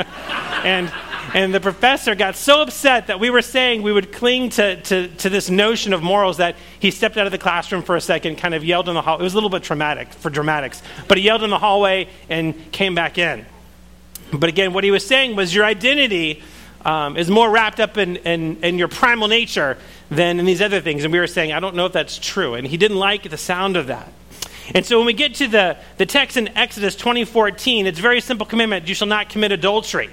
and, 0.63 0.91
and 1.33 1.53
the 1.53 1.59
professor 1.59 2.13
got 2.15 2.35
so 2.35 2.61
upset 2.61 3.07
that 3.07 3.19
we 3.19 3.29
were 3.29 3.41
saying 3.41 3.83
we 3.83 3.91
would 3.91 4.11
cling 4.11 4.49
to, 4.49 4.81
to, 4.81 5.07
to, 5.07 5.29
this 5.29 5.49
notion 5.49 5.93
of 5.93 6.03
morals 6.03 6.37
that 6.37 6.55
he 6.79 6.91
stepped 6.91 7.17
out 7.17 7.25
of 7.25 7.31
the 7.31 7.37
classroom 7.37 7.83
for 7.83 7.95
a 7.95 8.01
second, 8.01 8.37
kind 8.37 8.53
of 8.53 8.65
yelled 8.65 8.89
in 8.89 8.95
the 8.95 9.01
hall. 9.01 9.19
It 9.19 9.23
was 9.23 9.33
a 9.33 9.37
little 9.37 9.49
bit 9.49 9.63
traumatic 9.63 10.11
for 10.13 10.29
dramatics, 10.29 10.81
but 11.07 11.17
he 11.17 11.23
yelled 11.23 11.43
in 11.43 11.49
the 11.49 11.59
hallway 11.59 12.09
and 12.29 12.71
came 12.71 12.95
back 12.95 13.17
in. 13.17 13.45
But 14.33 14.49
again, 14.49 14.73
what 14.73 14.83
he 14.83 14.91
was 14.91 15.05
saying 15.05 15.35
was 15.35 15.53
your 15.53 15.63
identity 15.63 16.41
um, 16.85 17.17
is 17.17 17.29
more 17.29 17.49
wrapped 17.49 17.79
up 17.79 17.97
in, 17.97 18.17
in, 18.17 18.63
in 18.63 18.77
your 18.77 18.87
primal 18.87 19.27
nature 19.27 19.77
than 20.09 20.39
in 20.39 20.45
these 20.45 20.61
other 20.61 20.81
things. 20.81 21.03
And 21.03 21.13
we 21.13 21.19
were 21.19 21.27
saying, 21.27 21.53
I 21.53 21.59
don't 21.59 21.75
know 21.75 21.85
if 21.85 21.93
that's 21.93 22.17
true. 22.17 22.55
And 22.55 22.67
he 22.67 22.77
didn't 22.77 22.97
like 22.97 23.29
the 23.29 23.37
sound 23.37 23.77
of 23.77 23.87
that. 23.87 24.11
And 24.73 24.85
so 24.85 24.97
when 24.97 25.05
we 25.05 25.13
get 25.13 25.35
to 25.35 25.47
the, 25.47 25.77
the 25.97 26.05
text 26.05 26.37
in 26.37 26.47
Exodus 26.57 26.95
2014, 26.95 27.85
it's 27.85 27.99
a 27.99 28.01
very 28.01 28.21
simple 28.21 28.45
commandment 28.45 28.87
you 28.87 28.95
shall 28.95 29.07
not 29.07 29.29
commit 29.29 29.51
adultery. 29.51 30.09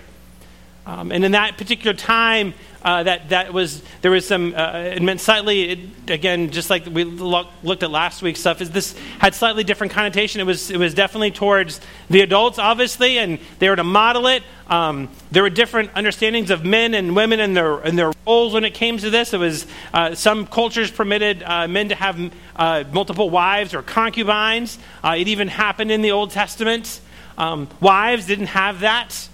Um, 0.86 1.12
and 1.12 1.24
in 1.24 1.32
that 1.32 1.56
particular 1.56 1.94
time, 1.94 2.54
uh, 2.82 3.02
that, 3.02 3.28
that 3.28 3.52
was, 3.52 3.82
there 4.00 4.10
was 4.10 4.26
some, 4.26 4.54
uh, 4.54 4.78
it 4.78 5.02
meant 5.02 5.20
slightly, 5.20 5.70
it, 5.70 5.78
again, 6.08 6.50
just 6.50 6.70
like 6.70 6.86
we 6.86 7.04
look, 7.04 7.48
looked 7.62 7.82
at 7.82 7.90
last 7.90 8.22
week's 8.22 8.40
stuff, 8.40 8.60
is 8.60 8.70
this 8.70 8.96
had 9.18 9.34
slightly 9.34 9.64
different 9.64 9.92
connotation. 9.92 10.40
It 10.40 10.44
was, 10.44 10.70
it 10.70 10.78
was 10.78 10.94
definitely 10.94 11.30
towards 11.30 11.80
the 12.08 12.22
adults, 12.22 12.58
obviously, 12.58 13.18
and 13.18 13.38
they 13.58 13.68
were 13.68 13.76
to 13.76 13.84
model 13.84 14.26
it. 14.26 14.42
Um, 14.68 15.08
there 15.30 15.42
were 15.42 15.50
different 15.50 15.90
understandings 15.94 16.50
of 16.50 16.64
men 16.64 16.94
and 16.94 17.14
women 17.14 17.40
and 17.40 17.56
their, 17.56 17.80
and 17.80 17.98
their 17.98 18.12
roles 18.26 18.54
when 18.54 18.64
it 18.64 18.72
came 18.72 18.96
to 18.98 19.10
this. 19.10 19.34
It 19.34 19.40
was, 19.40 19.66
uh, 19.92 20.14
some 20.14 20.46
cultures 20.46 20.90
permitted 20.90 21.42
uh, 21.42 21.68
men 21.68 21.90
to 21.90 21.94
have 21.94 22.32
uh, 22.56 22.84
multiple 22.92 23.28
wives 23.28 23.74
or 23.74 23.82
concubines. 23.82 24.78
Uh, 25.04 25.16
it 25.18 25.28
even 25.28 25.48
happened 25.48 25.90
in 25.90 26.00
the 26.00 26.12
Old 26.12 26.30
Testament. 26.30 27.00
Um, 27.36 27.68
wives 27.80 28.26
didn't 28.26 28.46
have 28.46 28.80
that. 28.80 29.28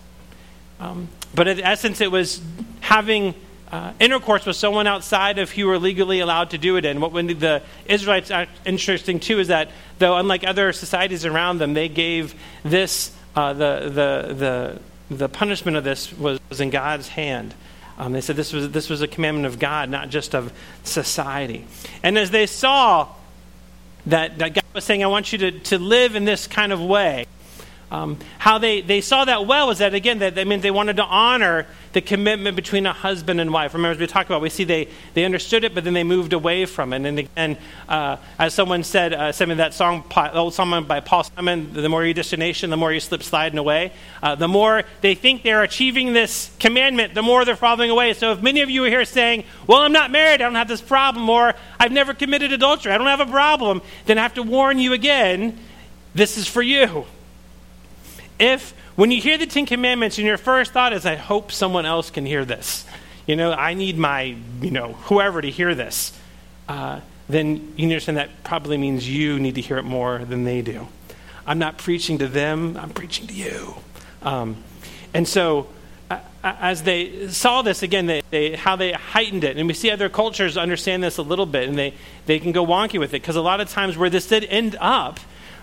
Um, 0.81 1.09
but 1.35 1.49
in 1.49 1.61
essence, 1.61 2.01
it 2.01 2.11
was 2.11 2.41
having 2.87 3.35
uh, 3.73 3.93
intercourse 3.99 4.47
with 4.47 4.55
someone 4.55 4.87
outside 4.87 5.41
of 5.41 5.51
who 5.51 5.63
you 5.63 5.67
were 5.67 5.79
legally 5.79 6.21
allowed 6.21 6.51
to 6.51 6.59
do 6.59 6.77
it 6.77 6.85
in. 6.85 7.01
What 7.01 7.11
when 7.11 7.27
the 7.27 7.63
Israelites 7.87 8.31
are 8.31 8.47
interesting 8.65 9.19
too 9.19 9.41
is 9.41 9.49
that 9.49 9.71
though 9.99 10.17
unlike 10.17 10.47
other 10.47 10.73
societies 10.73 11.25
around 11.25 11.59
them, 11.59 11.75
they 11.75 11.89
gave 11.89 12.35
this 12.63 13.13
uh, 13.35 13.53
the 13.53 13.81
the 13.85 14.35
the 14.35 14.81
the 15.17 15.29
punishment 15.29 15.77
of 15.77 15.83
this 15.83 16.13
was, 16.13 16.39
was 16.49 16.61
in 16.61 16.71
God's 16.71 17.09
hand. 17.09 17.55
Um, 17.99 18.13
they 18.13 18.21
said 18.21 18.37
this 18.37 18.53
was 18.53 18.71
this 18.71 18.89
was 18.89 19.03
a 19.03 19.09
commandment 19.09 19.47
of 19.47 19.59
God, 19.59 19.91
not 19.91 20.09
just 20.09 20.35
of 20.35 20.53
society. 20.85 21.67
And 22.05 22.17
as 22.17 22.31
they 22.31 22.47
saw 22.47 23.09
that, 24.07 24.39
that 24.39 24.55
God 24.55 24.65
was 24.75 24.85
saying, 24.85 25.03
"I 25.03 25.09
want 25.09 25.33
you 25.33 25.39
to 25.39 25.51
to 25.51 25.79
live 25.79 26.15
in 26.15 26.25
this 26.25 26.47
kind 26.47 26.73
of 26.73 26.81
way," 26.81 27.27
Um, 27.89 28.19
how 28.39 28.59
they, 28.59 28.81
they 28.81 29.01
saw 29.01 29.25
that 29.25 29.47
well 29.47 29.69
was 29.69 29.79
that, 29.79 29.95
again, 29.95 30.19
that, 30.19 30.37
I 30.39 30.45
mean, 30.45 30.61
they 30.61 30.73
wanted 30.73 30.97
to 30.97 31.05
honor 31.05 31.67
the 31.93 32.01
commitment 32.01 32.57
between 32.57 32.85
a 32.85 32.93
husband 32.93 33.41
and 33.41 33.53
wife. 33.53 33.75
Remember, 33.75 33.93
as 33.93 34.01
we 34.01 34.09
talked 34.09 34.29
about, 34.29 34.43
we 34.43 34.51
see 34.51 34.65
they, 34.65 34.89
they 35.15 35.25
understood 35.25 35.63
it, 35.63 35.73
but 35.73 35.85
then 35.85 35.95
they 35.95 36.03
moved 36.03 36.33
away 36.33 36.67
from 36.67 36.93
it. 36.93 37.07
And 37.07 37.19
again, 37.21 37.57
uh, 37.89 38.17
as 38.39 38.55
someone 38.55 38.83
said, 38.83 39.15
uh, 39.15 39.31
some 39.31 39.57
that 39.57 39.73
song, 39.73 40.05
old 40.35 40.53
song 40.53 40.85
by 40.85 40.99
Paul 40.99 41.25
Simon, 41.25 41.73
the 41.73 41.89
more 41.89 42.05
you 42.05 42.13
destination, 42.13 42.71
the 42.71 42.77
more 42.77 42.93
you 42.93 42.99
slip 42.99 43.23
sliding 43.23 43.57
away. 43.57 43.93
Uh, 44.21 44.35
the 44.35 44.49
more 44.49 44.83
they 45.01 45.15
think 45.15 45.45
they're 45.45 45.63
achieving 45.63 46.13
this 46.13 46.51
commandment, 46.59 47.15
the 47.15 47.23
more 47.23 47.45
they're 47.45 47.55
falling 47.55 47.89
away. 47.89 48.15
So 48.15 48.33
if 48.33 48.43
many 48.43 48.63
of 48.63 48.69
you 48.69 48.85
are 48.85 48.91
here 48.91 49.05
saying, 49.05 49.45
well, 49.69 49.79
I'm 49.79 49.93
not 49.93 50.11
married, 50.11 50.35
I 50.35 50.45
don't 50.45 50.57
have 50.57 50.69
this 50.69 50.83
problem, 50.83 51.31
or 51.31 51.55
I've 51.79 51.93
never 51.93 52.15
committed 52.15 52.53
adultery, 52.53 52.93
I 52.93 52.99
don't 52.99 53.07
have 53.07 53.21
a 53.21 53.27
problem, 53.27 53.81
then 54.07 54.19
I 54.19 54.23
have 54.23 54.35
to 54.35 54.43
warn 54.43 54.81
you 54.81 54.93
again, 54.93 55.57
this 56.15 56.37
is 56.37 56.49
for 56.49 56.63
you. 56.63 57.07
If, 58.39 58.75
when 58.97 59.11
you 59.11 59.21
hear 59.21 59.39
the 59.39 59.47
Ten 59.47 59.67
Commandments 59.67 60.19
and 60.19 60.27
your 60.27 60.37
first 60.37 60.73
thought 60.73 60.93
is, 60.93 61.07
I 61.07 61.17
hope 61.17 61.53
someone 61.53 61.87
else 61.87 62.11
can 62.11 62.27
hear 62.27 62.45
this, 62.45 62.85
you 63.27 63.35
know, 63.35 63.53
I 63.53 63.75
need 63.75 63.97
my, 63.97 64.37
you 64.61 64.71
know, 64.71 64.93
whoever 65.05 65.41
to 65.41 65.51
hear 65.51 65.75
this, 65.75 66.17
uh, 66.69 67.01
then 67.29 67.73
you 67.77 67.85
understand 67.85 68.19
that 68.19 68.45
probably 68.45 68.77
means 68.77 69.09
you 69.09 69.39
need 69.39 69.57
to 69.57 69.61
hear 69.61 69.79
it 69.79 69.85
more 69.85 70.19
than 70.19 70.45
they 70.45 70.63
do. 70.63 70.87
I'm 71.47 71.59
not 71.59 71.79
preaching 71.79 72.19
to 72.19 72.29
them, 72.29 72.77
I'm 72.77 72.91
preaching 72.91 73.27
to 73.29 73.35
you. 73.35 73.75
Um, 74.23 74.57
and 75.15 75.27
so, 75.27 75.69
as 76.45 76.85
they 76.85 77.29
saw 77.29 77.63
this 77.63 77.83
again, 77.83 78.07
they, 78.07 78.23
they, 78.31 78.55
how 78.55 78.77
they 78.77 78.93
heightened 78.93 79.45
it, 79.45 79.57
and 79.57 79.67
we 79.67 79.75
see 79.75 79.91
other 79.91 80.09
cultures 80.09 80.57
understand 80.57 81.03
this 81.03 81.17
a 81.17 81.23
little 81.23 81.47
bit, 81.47 81.69
and 81.69 81.77
they, 81.77 81.95
they 82.27 82.39
can 82.39 82.53
go 82.53 82.65
wonky 82.65 83.01
with 83.01 83.11
it 83.11 83.23
because 83.23 83.35
a 83.35 83.41
lot 83.41 83.61
of 83.61 83.69
times 83.69 83.97
where 83.97 84.11
this 84.11 84.29
did 84.29 84.45
end 84.45 84.77
up 84.81 85.19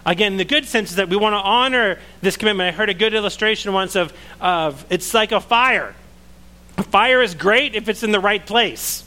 Again, 0.06 0.38
the 0.38 0.46
good 0.46 0.66
sense 0.66 0.90
is 0.92 0.96
that 0.98 1.10
we 1.10 1.16
want 1.16 1.34
to 1.34 1.38
honor 1.38 2.00
this 2.22 2.36
commitment. 2.36 2.74
I 2.74 2.78
heard 2.78 2.90
a 2.90 2.94
good 2.94 3.14
illustration 3.14 3.72
once 3.72 3.96
of, 3.96 4.14
of 4.42 4.86
it's 4.90 5.14
like 5.14 5.32
a 5.32 5.40
fire. 5.40 5.96
A 6.78 6.84
fire 6.84 7.22
is 7.22 7.36
great 7.36 7.76
if 7.76 7.88
it's 7.88 8.04
in 8.04 8.12
the 8.12 8.20
right 8.20 8.46
place. 8.46 9.06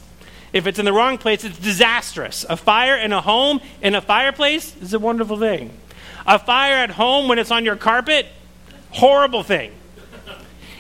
If 0.53 0.67
it's 0.67 0.79
in 0.79 0.85
the 0.87 0.93
wrong 0.93 1.19
place, 1.19 1.45
it's 1.45 1.59
disastrous. 1.59 2.47
A 2.49 2.57
fire 2.57 2.97
in 2.97 3.13
a 3.13 3.21
home, 3.21 3.61
in 3.83 3.95
a 3.95 4.01
fireplace, 4.01 4.75
is 4.81 4.95
a 4.95 4.99
wonderful 4.99 5.39
thing. 5.39 5.71
A 6.27 6.39
fire 6.39 6.77
at 6.77 6.91
home 6.91 7.29
when 7.29 7.39
it's 7.39 7.51
on 7.51 7.65
your 7.65 7.77
carpet, 7.77 8.27
horrible 8.91 9.43
thing. 9.43 9.73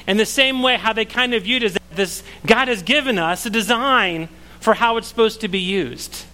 And 0.06 0.18
the 0.18 0.26
same 0.26 0.62
way, 0.62 0.76
how 0.76 0.92
they 0.92 1.04
kind 1.04 1.34
of 1.34 1.42
viewed 1.42 1.62
is 1.62 1.74
that 1.74 1.82
this 1.92 2.22
God 2.46 2.68
has 2.68 2.82
given 2.82 3.18
us 3.18 3.44
a 3.44 3.50
design 3.50 4.28
for 4.60 4.74
how 4.74 4.96
it's 4.96 5.08
supposed 5.08 5.40
to 5.42 5.48
be 5.48 5.60
used. 5.60 6.24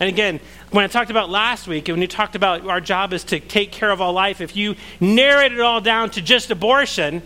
And 0.00 0.08
again, 0.08 0.40
when 0.70 0.84
I 0.84 0.88
talked 0.88 1.10
about 1.10 1.30
last 1.30 1.68
week, 1.68 1.88
and 1.88 1.96
when 1.96 2.02
you 2.02 2.08
talked 2.08 2.34
about 2.34 2.66
our 2.66 2.80
job 2.80 3.12
is 3.12 3.24
to 3.24 3.40
take 3.40 3.72
care 3.72 3.90
of 3.90 4.00
all 4.00 4.12
life, 4.12 4.40
if 4.40 4.56
you 4.56 4.74
narrate 5.00 5.52
it 5.52 5.60
all 5.60 5.80
down 5.80 6.10
to 6.10 6.22
just 6.22 6.50
abortion, 6.50 7.22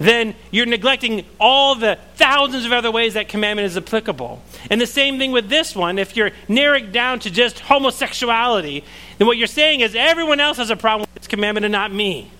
then 0.00 0.34
you're 0.50 0.66
neglecting 0.66 1.24
all 1.38 1.74
the 1.74 1.98
thousands 2.14 2.64
of 2.64 2.72
other 2.72 2.90
ways 2.90 3.14
that 3.14 3.28
commandment 3.28 3.66
is 3.66 3.76
applicable. 3.76 4.42
And 4.70 4.80
the 4.80 4.86
same 4.86 5.18
thing 5.18 5.30
with 5.30 5.50
this 5.50 5.76
one. 5.76 5.98
If 5.98 6.16
you're 6.16 6.30
narrowing 6.48 6.90
down 6.90 7.20
to 7.20 7.30
just 7.30 7.60
homosexuality, 7.60 8.82
then 9.18 9.26
what 9.26 9.36
you're 9.36 9.46
saying 9.46 9.80
is 9.80 9.94
everyone 9.94 10.40
else 10.40 10.56
has 10.56 10.70
a 10.70 10.76
problem 10.76 11.02
with 11.02 11.22
this 11.22 11.28
commandment 11.28 11.66
and 11.66 11.72
not 11.72 11.92
me. 11.92 12.30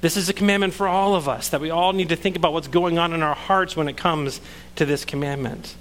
This 0.00 0.16
is 0.16 0.28
a 0.28 0.32
commandment 0.32 0.72
for 0.72 0.88
all 0.88 1.14
of 1.14 1.28
us 1.28 1.50
that 1.50 1.60
we 1.60 1.70
all 1.70 1.92
need 1.92 2.08
to 2.08 2.16
think 2.16 2.34
about 2.34 2.54
what's 2.54 2.66
going 2.66 2.98
on 2.98 3.12
in 3.12 3.22
our 3.22 3.36
hearts 3.36 3.76
when 3.76 3.88
it 3.88 3.96
comes 3.96 4.40
to 4.76 4.86
this 4.86 5.04
commandment. 5.04 5.76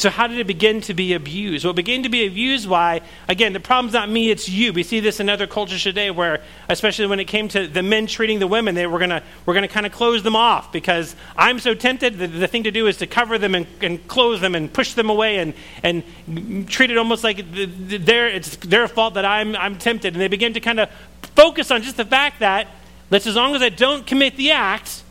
So, 0.00 0.08
how 0.08 0.26
did 0.28 0.38
it 0.38 0.46
begin 0.46 0.80
to 0.82 0.94
be 0.94 1.12
abused? 1.12 1.62
Well, 1.62 1.72
it 1.72 1.76
began 1.76 2.04
to 2.04 2.08
be 2.08 2.26
abused 2.26 2.66
why, 2.66 3.02
again, 3.28 3.52
the 3.52 3.60
problem's 3.60 3.92
not 3.92 4.08
me, 4.08 4.30
it's 4.30 4.48
you. 4.48 4.72
We 4.72 4.82
see 4.82 4.98
this 4.98 5.20
in 5.20 5.28
other 5.28 5.46
cultures 5.46 5.82
today 5.82 6.10
where, 6.10 6.42
especially 6.70 7.06
when 7.06 7.20
it 7.20 7.26
came 7.26 7.48
to 7.48 7.66
the 7.66 7.82
men 7.82 8.06
treating 8.06 8.38
the 8.38 8.46
women, 8.46 8.74
they 8.74 8.86
were 8.86 8.98
going 8.98 9.20
we're 9.44 9.60
to 9.60 9.68
kind 9.68 9.84
of 9.84 9.92
close 9.92 10.22
them 10.22 10.34
off 10.34 10.72
because 10.72 11.14
I'm 11.36 11.58
so 11.58 11.74
tempted. 11.74 12.16
The, 12.16 12.28
the 12.28 12.48
thing 12.48 12.62
to 12.62 12.70
do 12.70 12.86
is 12.86 12.96
to 12.96 13.06
cover 13.06 13.36
them 13.36 13.54
and, 13.54 13.66
and, 13.82 14.08
close 14.08 14.40
them 14.40 14.54
and 14.54 14.72
push 14.72 14.94
them 14.94 15.10
away 15.10 15.36
and, 15.36 15.52
and 15.82 16.66
treat 16.66 16.90
it 16.90 16.96
almost 16.96 17.22
like 17.22 17.44
it's 17.54 18.56
their 18.56 18.88
fault 18.88 19.14
that 19.14 19.26
I'm, 19.26 19.54
I'm 19.54 19.76
tempted. 19.76 20.14
And 20.14 20.22
they 20.22 20.28
begin 20.28 20.54
to 20.54 20.60
kind 20.60 20.80
of 20.80 20.88
focus 21.36 21.70
on 21.70 21.82
just 21.82 21.98
the 21.98 22.06
fact 22.06 22.40
that, 22.40 22.68
that 23.10 23.26
as 23.26 23.36
long 23.36 23.54
as 23.54 23.60
I 23.60 23.68
don't 23.68 24.06
commit 24.06 24.36
the 24.36 24.52
act, 24.52 25.02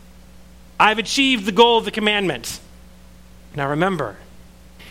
I've 0.80 0.98
achieved 0.98 1.46
the 1.46 1.52
goal 1.52 1.78
of 1.78 1.84
the 1.84 1.92
commandment. 1.92 2.58
Now 3.54 3.70
remember, 3.70 4.16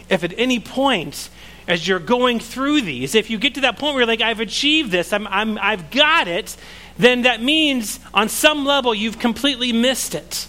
if 0.09 0.23
at 0.23 0.33
any 0.37 0.59
point 0.59 1.29
as 1.67 1.87
you're 1.87 1.99
going 1.99 2.39
through 2.39 2.81
these, 2.81 3.13
if 3.13 3.29
you 3.29 3.37
get 3.37 3.55
to 3.55 3.61
that 3.61 3.77
point 3.77 3.93
where 3.93 4.01
you're 4.01 4.07
like, 4.07 4.21
I've 4.21 4.39
achieved 4.39 4.91
this, 4.91 5.13
I'm, 5.13 5.27
I'm, 5.27 5.57
I've 5.59 5.91
got 5.91 6.27
it, 6.27 6.57
then 6.97 7.21
that 7.21 7.41
means 7.41 7.99
on 8.13 8.27
some 8.27 8.65
level 8.65 8.93
you've 8.93 9.19
completely 9.19 9.71
missed 9.71 10.15
it. 10.15 10.47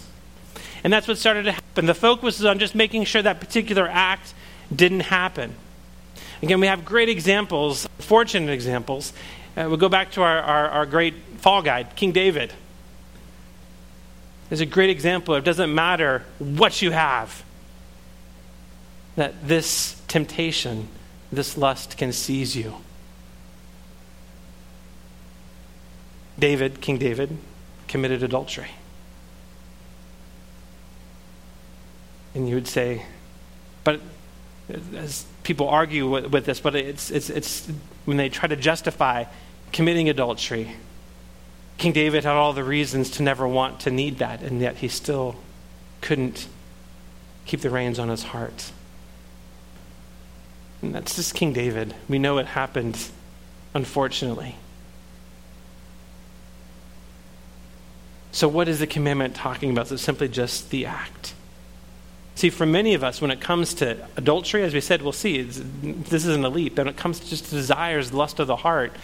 And 0.83 0.91
that's 0.91 1.07
what 1.07 1.19
started 1.19 1.43
to 1.43 1.51
happen. 1.51 1.85
The 1.85 1.93
focus 1.93 2.39
is 2.39 2.45
on 2.45 2.57
just 2.57 2.73
making 2.73 3.03
sure 3.05 3.21
that 3.21 3.39
particular 3.39 3.87
act 3.87 4.33
didn't 4.75 5.01
happen. 5.01 5.55
Again, 6.41 6.59
we 6.59 6.65
have 6.65 6.83
great 6.83 7.07
examples, 7.07 7.87
fortunate 7.99 8.51
examples. 8.51 9.13
Uh, 9.55 9.65
we'll 9.67 9.77
go 9.77 9.89
back 9.89 10.11
to 10.13 10.23
our, 10.23 10.39
our, 10.39 10.69
our 10.69 10.85
great 10.87 11.13
fall 11.37 11.61
guide, 11.61 11.95
King 11.95 12.11
David. 12.11 12.51
There's 14.49 14.61
a 14.61 14.65
great 14.65 14.89
example. 14.89 15.35
It 15.35 15.43
doesn't 15.43 15.73
matter 15.73 16.23
what 16.39 16.81
you 16.81 16.91
have 16.91 17.43
that 19.15 19.47
this 19.47 20.01
temptation, 20.07 20.87
this 21.31 21.57
lust 21.57 21.97
can 21.97 22.11
seize 22.11 22.55
you. 22.55 22.75
David, 26.39 26.81
King 26.81 26.97
David, 26.97 27.37
committed 27.87 28.23
adultery. 28.23 28.71
And 32.33 32.47
you 32.47 32.55
would 32.55 32.67
say, 32.67 33.05
but 33.83 34.01
as 34.95 35.25
people 35.43 35.67
argue 35.67 36.09
with, 36.09 36.27
with 36.27 36.45
this, 36.45 36.59
but 36.59 36.75
it's, 36.75 37.11
it's, 37.11 37.29
it's 37.29 37.69
when 38.05 38.17
they 38.17 38.29
try 38.29 38.47
to 38.47 38.55
justify 38.55 39.25
committing 39.71 40.09
adultery, 40.09 40.75
King 41.77 41.91
David 41.91 42.23
had 42.23 42.33
all 42.33 42.53
the 42.53 42.63
reasons 42.63 43.09
to 43.11 43.23
never 43.23 43.47
want 43.47 43.81
to 43.81 43.91
need 43.91 44.19
that, 44.19 44.41
and 44.41 44.61
yet 44.61 44.77
he 44.77 44.87
still 44.87 45.35
couldn't 45.99 46.47
keep 47.45 47.61
the 47.61 47.69
reins 47.69 47.99
on 47.99 48.09
his 48.09 48.23
heart. 48.23 48.71
And 50.81 50.95
that's 50.95 51.15
just 51.15 51.35
King 51.35 51.53
David. 51.53 51.95
We 52.09 52.19
know 52.19 52.37
it 52.37 52.47
happened, 52.47 52.97
unfortunately. 53.73 54.55
So, 58.31 58.47
what 58.47 58.67
is 58.67 58.79
the 58.79 58.87
commandment 58.87 59.35
talking 59.35 59.71
about? 59.71 59.91
It's 59.91 60.01
simply 60.01 60.29
just 60.29 60.69
the 60.69 60.85
act. 60.85 61.33
See, 62.35 62.49
for 62.49 62.65
many 62.65 62.93
of 62.93 63.03
us, 63.03 63.21
when 63.21 63.29
it 63.29 63.41
comes 63.41 63.73
to 63.75 64.07
adultery, 64.15 64.63
as 64.63 64.73
we 64.73 64.81
said, 64.81 65.01
we'll 65.01 65.11
see, 65.11 65.41
this 65.41 66.25
isn't 66.25 66.43
a 66.43 66.49
leap. 66.49 66.77
When 66.77 66.87
it 66.87 66.97
comes 66.97 67.19
to 67.19 67.29
just 67.29 67.49
desires, 67.51 68.13
lust 68.13 68.39
of 68.39 68.47
the 68.47 68.55
heart, 68.55 68.95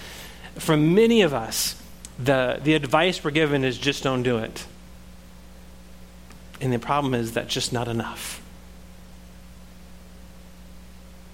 for 0.55 0.77
many 0.77 1.22
of 1.22 1.34
us, 1.34 1.79
the, 2.17 2.60
the 2.63 2.74
advice 2.74 3.24
we're 3.24 3.31
given 3.31 3.63
is 3.63 3.77
just 3.77 4.01
don't 4.01 4.24
do 4.24 4.38
it. 4.38 4.65
And 6.62 6.74
the 6.74 6.79
problem 6.79 7.13
is 7.13 7.34
that's 7.34 7.53
just 7.53 7.72
not 7.72 7.88
enough. 7.88 8.41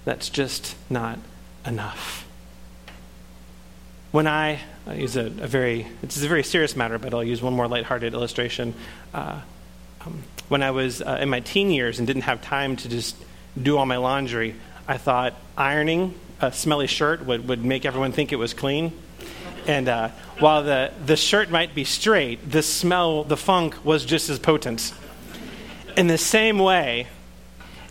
That's 0.06 0.30
just 0.30 0.76
not 0.90 1.20
enough. 1.66 2.28
When 4.12 4.28
I, 4.28 4.60
I 4.86 4.96
use 4.96 5.16
a, 5.16 5.26
a, 5.26 5.48
very, 5.48 5.88
it's 6.04 6.22
a 6.22 6.28
very 6.28 6.44
serious 6.44 6.76
matter, 6.76 7.00
but 7.00 7.14
I'll 7.14 7.24
use 7.24 7.42
one 7.42 7.54
more 7.54 7.68
lighthearted 7.68 8.14
illustration. 8.14 8.76
Uh, 9.14 9.42
um, 10.06 10.24
when 10.50 10.62
I 10.62 10.72
was 10.72 11.02
uh, 11.02 11.18
in 11.22 11.30
my 11.30 11.40
teen 11.40 11.72
years 11.72 11.98
and 11.98 12.06
didn't 12.06 12.24
have 12.24 12.42
time 12.42 12.76
to 12.76 12.90
just 12.90 13.16
do 13.60 13.78
all 13.78 13.86
my 13.86 13.98
laundry, 13.98 14.56
I 14.88 14.98
thought 14.98 15.34
ironing 15.58 16.14
a 16.42 16.52
smelly 16.52 16.88
shirt 16.88 17.26
would, 17.26 17.48
would 17.48 17.64
make 17.64 17.86
everyone 17.86 18.12
think 18.12 18.32
it 18.32 18.36
was 18.36 18.54
clean. 18.54 18.92
And 19.66 19.88
uh, 19.88 20.10
while 20.40 20.64
the, 20.64 20.92
the 21.06 21.16
shirt 21.16 21.50
might 21.50 21.74
be 21.74 21.86
straight, 21.86 22.52
the 22.52 22.62
smell, 22.62 23.24
the 23.24 23.38
funk 23.38 23.84
was 23.86 24.04
just 24.04 24.30
as 24.30 24.38
potent. 24.38 24.94
In 25.96 26.08
the 26.08 26.18
same 26.18 26.60
way, 26.60 27.08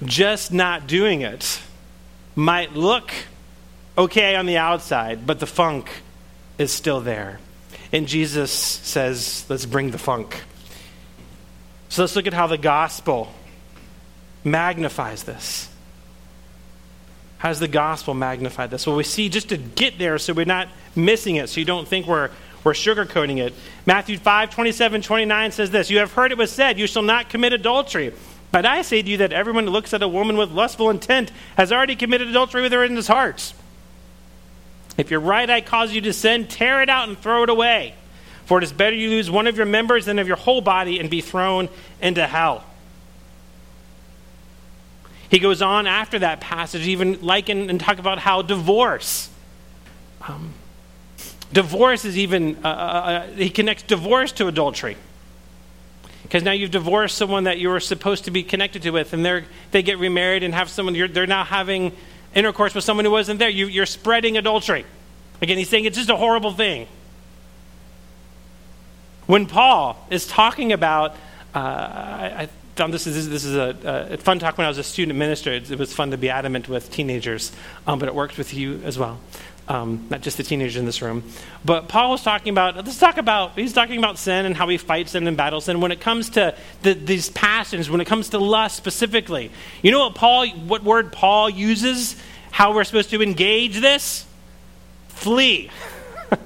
just 0.04 0.52
not 0.52 0.86
doing 0.86 1.22
it 1.22 1.62
might 2.34 2.74
look 2.74 3.12
okay 3.96 4.36
on 4.36 4.46
the 4.46 4.58
outside, 4.58 5.26
but 5.26 5.40
the 5.40 5.46
funk 5.46 5.90
is 6.58 6.72
still 6.72 7.00
there. 7.00 7.40
And 7.92 8.08
Jesus 8.08 8.50
says, 8.50 9.44
let's 9.48 9.66
bring 9.66 9.90
the 9.90 9.98
funk. 9.98 10.42
So 11.88 12.02
let's 12.02 12.16
look 12.16 12.26
at 12.26 12.32
how 12.32 12.46
the 12.46 12.58
gospel 12.58 13.32
magnifies 14.44 15.24
this. 15.24 15.68
How 17.38 17.48
does 17.48 17.60
the 17.60 17.68
gospel 17.68 18.14
magnify 18.14 18.68
this? 18.68 18.86
Well, 18.86 18.96
we 18.96 19.04
see 19.04 19.28
just 19.28 19.48
to 19.50 19.56
get 19.56 19.98
there 19.98 20.16
so 20.18 20.32
we're 20.32 20.44
not 20.46 20.68
missing 20.94 21.36
it, 21.36 21.48
so 21.48 21.60
you 21.60 21.66
don't 21.66 21.86
think 21.86 22.06
we're, 22.06 22.30
we're 22.64 22.72
sugarcoating 22.72 23.38
it. 23.38 23.52
Matthew 23.84 24.16
5 24.16 24.50
27, 24.50 25.02
29 25.02 25.52
says 25.52 25.70
this 25.70 25.90
You 25.90 25.98
have 25.98 26.12
heard 26.12 26.30
it 26.30 26.38
was 26.38 26.52
said, 26.52 26.78
You 26.78 26.86
shall 26.86 27.02
not 27.02 27.28
commit 27.28 27.52
adultery. 27.52 28.14
But 28.52 28.66
I 28.66 28.82
say 28.82 29.00
to 29.00 29.10
you 29.10 29.16
that 29.16 29.32
everyone 29.32 29.64
who 29.64 29.70
looks 29.70 29.94
at 29.94 30.02
a 30.02 30.08
woman 30.08 30.36
with 30.36 30.52
lustful 30.52 30.90
intent 30.90 31.32
has 31.56 31.72
already 31.72 31.96
committed 31.96 32.28
adultery 32.28 32.60
with 32.60 32.72
her 32.72 32.84
in 32.84 32.94
his 32.94 33.08
heart. 33.08 33.54
If 34.98 35.10
your 35.10 35.20
right 35.20 35.48
eye 35.48 35.62
causes 35.62 35.94
you 35.94 36.02
to 36.02 36.12
sin, 36.12 36.46
tear 36.46 36.82
it 36.82 36.90
out 36.90 37.08
and 37.08 37.18
throw 37.18 37.42
it 37.42 37.48
away. 37.48 37.94
For 38.44 38.58
it 38.58 38.64
is 38.64 38.72
better 38.72 38.94
you 38.94 39.08
lose 39.08 39.30
one 39.30 39.46
of 39.46 39.56
your 39.56 39.64
members 39.64 40.04
than 40.04 40.18
of 40.18 40.28
your 40.28 40.36
whole 40.36 40.60
body 40.60 41.00
and 41.00 41.08
be 41.08 41.22
thrown 41.22 41.70
into 42.02 42.26
hell. 42.26 42.62
He 45.30 45.38
goes 45.38 45.62
on 45.62 45.86
after 45.86 46.18
that 46.18 46.42
passage, 46.42 46.86
even 46.86 47.22
liken 47.22 47.70
and 47.70 47.80
talk 47.80 47.98
about 47.98 48.18
how 48.18 48.42
divorce. 48.42 49.30
Um, 50.28 50.52
divorce 51.54 52.04
is 52.04 52.18
even, 52.18 52.58
uh, 52.62 52.68
uh, 52.68 52.70
uh 52.70 53.26
he 53.28 53.48
connects 53.48 53.84
divorce 53.84 54.30
to 54.32 54.46
adultery 54.46 54.98
because 56.32 56.44
now 56.44 56.52
you've 56.52 56.70
divorced 56.70 57.18
someone 57.18 57.44
that 57.44 57.58
you 57.58 57.68
were 57.68 57.78
supposed 57.78 58.24
to 58.24 58.30
be 58.30 58.42
connected 58.42 58.80
to 58.80 58.90
with, 58.90 59.12
and 59.12 59.22
they 59.22 59.44
they 59.70 59.82
get 59.82 59.98
remarried 59.98 60.42
and 60.42 60.54
have 60.54 60.70
someone, 60.70 60.94
they're 61.12 61.26
now 61.26 61.44
having 61.44 61.92
intercourse 62.34 62.74
with 62.74 62.84
someone 62.84 63.04
who 63.04 63.10
wasn't 63.10 63.38
there. 63.38 63.50
You, 63.50 63.66
you're 63.66 63.84
spreading 63.84 64.38
adultery. 64.38 64.86
Again, 65.42 65.58
he's 65.58 65.68
saying 65.68 65.84
it's 65.84 65.98
just 65.98 66.08
a 66.08 66.16
horrible 66.16 66.52
thing. 66.52 66.86
When 69.26 69.44
Paul 69.44 70.06
is 70.08 70.26
talking 70.26 70.72
about, 70.72 71.16
uh, 71.54 71.58
I, 71.58 72.48
I 72.78 72.86
this 72.88 73.06
is, 73.06 73.28
this 73.28 73.44
is 73.44 73.54
a, 73.54 74.08
a, 74.12 74.16
fun 74.16 74.38
talk 74.38 74.56
when 74.56 74.64
I 74.64 74.68
was 74.68 74.78
a 74.78 74.82
student 74.82 75.18
minister. 75.18 75.52
It, 75.52 75.70
it 75.70 75.78
was 75.78 75.92
fun 75.92 76.12
to 76.12 76.16
be 76.16 76.30
adamant 76.30 76.66
with 76.66 76.90
teenagers, 76.90 77.52
um, 77.86 77.98
but 77.98 78.08
it 78.08 78.14
worked 78.14 78.38
with 78.38 78.54
you 78.54 78.80
as 78.84 78.98
well 78.98 79.20
um, 79.68 80.06
not 80.10 80.20
just 80.20 80.36
the 80.36 80.42
teenagers 80.42 80.76
in 80.76 80.84
this 80.84 81.02
room. 81.02 81.22
But 81.64 81.88
Paul 81.88 82.10
was 82.10 82.22
talking 82.22 82.50
about, 82.50 82.76
let's 82.76 82.98
talk 82.98 83.16
about, 83.16 83.52
he's 83.58 83.72
talking 83.72 83.98
about 83.98 84.18
sin 84.18 84.46
and 84.46 84.56
how 84.56 84.68
he 84.68 84.78
fights 84.78 85.12
sin 85.12 85.26
and 85.26 85.36
battles 85.36 85.66
sin. 85.66 85.80
When 85.80 85.92
it 85.92 86.00
comes 86.00 86.30
to 86.30 86.54
the, 86.82 86.94
these 86.94 87.30
passions, 87.30 87.88
when 87.88 88.00
it 88.00 88.06
comes 88.06 88.30
to 88.30 88.38
lust 88.38 88.76
specifically, 88.76 89.50
you 89.82 89.90
know 89.90 90.00
what 90.00 90.14
Paul, 90.14 90.48
what 90.48 90.82
word 90.82 91.12
Paul 91.12 91.48
uses, 91.48 92.16
how 92.50 92.74
we're 92.74 92.84
supposed 92.84 93.10
to 93.10 93.22
engage 93.22 93.80
this? 93.80 94.26
flee. 95.22 95.70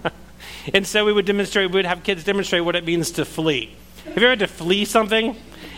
and 0.75 0.87
so 0.87 1.04
we 1.04 1.12
would 1.12 1.25
demonstrate, 1.25 1.70
we 1.70 1.76
would 1.76 1.87
have 1.87 2.02
kids 2.02 2.25
demonstrate 2.25 2.64
what 2.64 2.76
it 2.76 2.85
means 2.85 3.11
to 3.12 3.25
flee. 3.25 3.75
Have 4.04 4.18
you 4.18 4.23
ever 4.23 4.30
had 4.30 4.38
to 4.40 4.46
flee 4.46 4.85
something? 4.85 5.35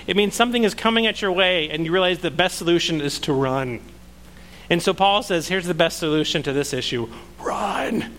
It 0.07 0.17
means 0.17 0.35
something 0.35 0.65
is 0.65 0.75
coming 0.75 1.07
at 1.07 1.23
your 1.23 1.31
way, 1.31 1.71
and 1.71 1.85
you 1.85 1.93
realize 1.93 2.19
the 2.19 2.31
best 2.31 2.59
solution 2.59 3.01
is 3.01 3.19
to 3.21 3.33
run. 3.33 3.81
And 4.71 4.83
so 4.83 4.93
Paul 4.93 5.23
says, 5.23 5.49
here's 5.49 5.67
the 5.67 5.75
best 5.75 5.99
solution 5.99 6.43
to 6.43 6.53
this 6.53 6.73
issue 6.73 7.09
run. 7.41 8.13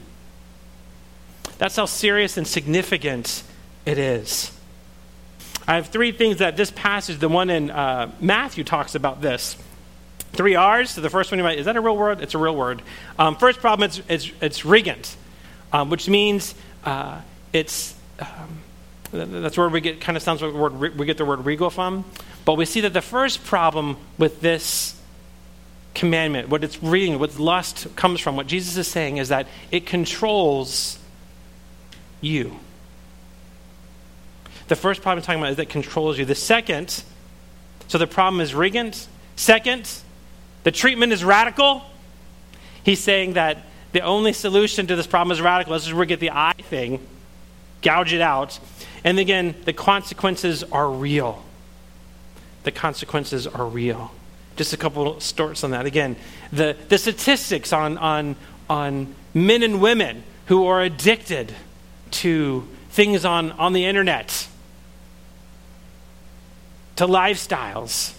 That's 1.57 1.75
how 1.75 1.85
serious 1.85 2.37
and 2.37 2.47
significant 2.47 3.43
it 3.85 3.97
is. 3.97 4.51
I 5.67 5.75
have 5.75 5.87
three 5.87 6.11
things 6.11 6.37
that 6.37 6.57
this 6.57 6.71
passage, 6.71 7.19
the 7.19 7.29
one 7.29 7.49
in 7.49 7.69
uh, 7.69 8.11
Matthew, 8.19 8.63
talks 8.63 8.95
about 8.95 9.21
this. 9.21 9.55
Three 10.31 10.55
R's. 10.55 10.91
So 10.91 11.01
the 11.01 11.09
first 11.09 11.31
one 11.31 11.37
you 11.37 11.43
might, 11.43 11.59
is 11.59 11.65
that 11.65 11.75
a 11.75 11.81
real 11.81 11.97
word? 11.97 12.21
It's 12.21 12.33
a 12.33 12.37
real 12.37 12.55
word. 12.55 12.81
Um, 13.19 13.35
first 13.35 13.59
problem, 13.59 13.87
it's, 13.87 14.01
it's, 14.07 14.31
it's 14.41 14.65
regnant, 14.65 15.15
um, 15.73 15.89
which 15.89 16.07
means 16.07 16.55
uh, 16.85 17.21
it's, 17.53 17.93
um, 18.19 18.61
that's 19.11 19.57
where 19.57 19.69
we 19.69 19.81
get, 19.81 20.01
kind 20.01 20.15
of 20.15 20.23
sounds 20.23 20.41
like 20.41 20.53
word, 20.53 20.97
we 20.97 21.05
get 21.05 21.17
the 21.17 21.25
word 21.25 21.45
regal 21.45 21.69
from. 21.69 22.05
But 22.45 22.55
we 22.55 22.65
see 22.65 22.81
that 22.81 22.93
the 22.93 23.01
first 23.01 23.43
problem 23.43 23.97
with 24.17 24.41
this 24.41 24.98
commandment, 25.93 26.49
what 26.49 26.63
it's 26.63 26.81
reading, 26.81 27.19
what 27.19 27.37
lust 27.39 27.93
comes 27.95 28.19
from, 28.19 28.35
what 28.35 28.47
Jesus 28.47 28.77
is 28.77 28.87
saying 28.87 29.17
is 29.17 29.29
that 29.29 29.47
it 29.71 29.85
controls 29.85 30.99
you. 32.21 32.57
The 34.67 34.75
first 34.75 35.01
problem 35.01 35.19
I'm 35.19 35.25
talking 35.25 35.41
about 35.41 35.51
is 35.51 35.57
that 35.57 35.69
controls 35.69 36.19
you. 36.19 36.25
The 36.25 36.35
second, 36.35 37.03
so 37.87 37.97
the 37.97 38.07
problem 38.07 38.39
is 38.39 38.53
regnant. 38.53 39.07
Second, 39.35 39.91
the 40.63 40.71
treatment 40.71 41.11
is 41.11 41.23
radical. 41.23 41.81
He's 42.83 42.99
saying 42.99 43.33
that 43.33 43.65
the 43.91 44.01
only 44.01 44.33
solution 44.33 44.85
to 44.87 44.95
this 44.95 45.07
problem 45.07 45.31
is 45.31 45.41
radical. 45.41 45.73
This 45.73 45.87
is 45.87 45.93
where 45.93 46.01
we 46.01 46.05
get 46.05 46.19
the 46.19 46.31
eye 46.31 46.53
thing, 46.61 47.05
gouge 47.81 48.13
it 48.13 48.21
out. 48.21 48.59
And 49.03 49.17
again, 49.17 49.55
the 49.65 49.73
consequences 49.73 50.63
are 50.63 50.89
real. 50.89 51.43
The 52.63 52.71
consequences 52.71 53.47
are 53.47 53.65
real. 53.65 54.11
Just 54.59 54.73
a 54.73 54.77
couple 54.77 55.17
stories 55.21 55.63
on 55.63 55.71
that. 55.71 55.85
Again, 55.85 56.17
the, 56.51 56.75
the 56.89 56.97
statistics 56.97 57.71
on, 57.71 57.97
on, 57.97 58.35
on 58.69 59.15
men 59.33 59.63
and 59.63 59.79
women 59.79 60.21
who 60.47 60.65
are 60.65 60.81
addicted 60.81 61.55
to 62.11 62.67
things 62.89 63.23
on, 63.23 63.53
on 63.53 63.71
the 63.71 63.85
internet 63.85 64.49
to 66.97 67.07
lifestyles 67.07 68.13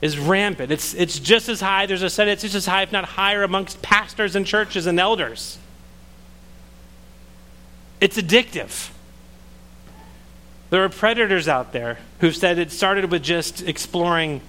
is 0.00 0.20
rampant. 0.20 0.70
It's, 0.70 0.94
it's 0.94 1.18
just 1.18 1.48
as 1.48 1.60
high, 1.60 1.86
there's 1.86 2.02
a 2.02 2.08
said 2.08 2.28
it's 2.28 2.42
just 2.42 2.54
as 2.54 2.66
high, 2.66 2.82
if 2.82 2.92
not 2.92 3.06
higher, 3.06 3.42
amongst 3.42 3.82
pastors 3.82 4.36
and 4.36 4.46
churches 4.46 4.86
and 4.86 5.00
elders. 5.00 5.58
It's 8.00 8.16
addictive. 8.16 8.90
There 10.70 10.84
are 10.84 10.88
predators 10.88 11.48
out 11.48 11.72
there 11.72 11.98
who've 12.20 12.36
said 12.36 12.60
it 12.60 12.70
started 12.70 13.10
with 13.10 13.24
just 13.24 13.62
exploring 13.62 14.42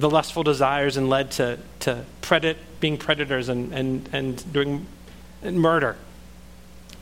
the 0.00 0.10
lustful 0.10 0.42
desires 0.42 0.96
and 0.96 1.08
led 1.08 1.30
to, 1.32 1.58
to 1.80 2.04
predate, 2.22 2.56
being 2.80 2.96
predators 2.96 3.48
and, 3.48 3.72
and, 3.72 4.08
and 4.12 4.52
doing 4.52 4.86
murder. 5.42 5.96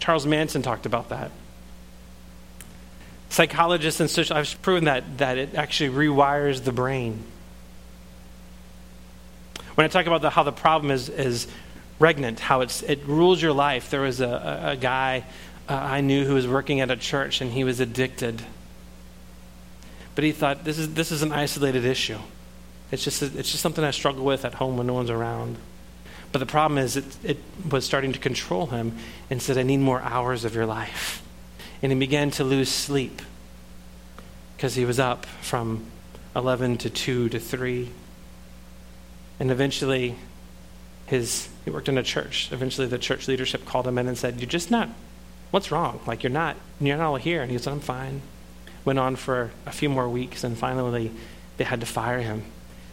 Charles 0.00 0.26
Manson 0.26 0.62
talked 0.62 0.85
about 0.85 1.09
that. 1.11 1.31
Psychologists 3.31 4.00
and 4.00 4.11
social 4.11 4.37
have 4.37 4.62
proven 4.62 4.85
that, 4.85 5.19
that 5.19 5.38
it 5.38 5.55
actually 5.55 5.90
rewires 5.90 6.64
the 6.64 6.73
brain. 6.73 7.23
When 9.75 9.85
I 9.85 9.88
talk 9.88 10.07
about 10.07 10.23
the, 10.23 10.31
how 10.31 10.43
the 10.43 10.52
problem 10.52 10.90
is, 10.90 11.09
is 11.09 11.47
regnant, 12.00 12.40
how 12.40 12.62
it's, 12.62 12.83
it 12.83 13.05
rules 13.05 13.40
your 13.40 13.52
life, 13.52 13.90
there 13.90 14.00
was 14.00 14.21
a, 14.21 14.26
a, 14.26 14.71
a 14.71 14.76
guy 14.76 15.25
uh, 15.69 15.75
I 15.75 16.00
knew 16.00 16.25
who 16.25 16.35
was 16.35 16.49
working 16.49 16.81
at 16.81 16.90
a 16.90 16.97
church 16.97 17.40
and 17.40 17.52
he 17.52 17.62
was 17.62 17.78
addicted. 17.78 18.43
But 20.17 20.25
he 20.25 20.32
thought, 20.32 20.65
this 20.65 20.78
is, 20.78 20.95
this 20.95 21.13
is 21.13 21.23
an 21.23 21.30
isolated 21.30 21.84
issue. 21.84 22.19
It's 22.90 23.04
just, 23.04 23.22
it's 23.22 23.50
just 23.50 23.62
something 23.62 23.84
I 23.84 23.90
struggle 23.90 24.24
with 24.24 24.44
at 24.44 24.54
home 24.54 24.76
when 24.76 24.86
no 24.86 24.94
one's 24.94 25.10
around. 25.10 25.56
But 26.32 26.40
the 26.40 26.46
problem 26.46 26.78
is, 26.78 26.96
it, 26.96 27.04
it 27.24 27.38
was 27.70 27.84
starting 27.84 28.12
to 28.12 28.18
control 28.18 28.66
him 28.66 28.96
and 29.30 29.40
said, 29.40 29.58
I 29.58 29.62
need 29.62 29.78
more 29.78 30.00
hours 30.00 30.44
of 30.44 30.54
your 30.54 30.66
life 30.66 31.22
and 31.82 31.92
he 31.92 31.98
began 31.98 32.30
to 32.32 32.44
lose 32.44 32.68
sleep 32.68 33.22
because 34.56 34.74
he 34.74 34.84
was 34.84 34.98
up 34.98 35.26
from 35.26 35.84
11 36.34 36.78
to 36.78 36.90
2 36.90 37.28
to 37.28 37.38
3. 37.38 37.88
And 39.38 39.50
eventually, 39.50 40.16
his, 41.06 41.48
he 41.64 41.70
worked 41.70 41.88
in 41.88 41.96
a 41.96 42.02
church. 42.02 42.50
Eventually, 42.50 42.88
the 42.88 42.98
church 42.98 43.28
leadership 43.28 43.64
called 43.64 43.86
him 43.86 43.98
in 43.98 44.08
and 44.08 44.18
said, 44.18 44.40
You're 44.40 44.48
just 44.48 44.70
not, 44.70 44.88
what's 45.52 45.70
wrong? 45.70 46.00
Like, 46.06 46.24
you're 46.24 46.32
not, 46.32 46.56
you're 46.80 46.96
not 46.96 47.06
all 47.06 47.16
here. 47.16 47.42
And 47.42 47.52
he 47.52 47.58
said, 47.58 47.72
I'm 47.72 47.80
fine. 47.80 48.22
Went 48.84 48.98
on 48.98 49.14
for 49.14 49.52
a 49.64 49.70
few 49.70 49.88
more 49.88 50.08
weeks, 50.08 50.42
and 50.42 50.58
finally, 50.58 51.12
they 51.56 51.64
had 51.64 51.80
to 51.80 51.86
fire 51.86 52.20
him 52.20 52.44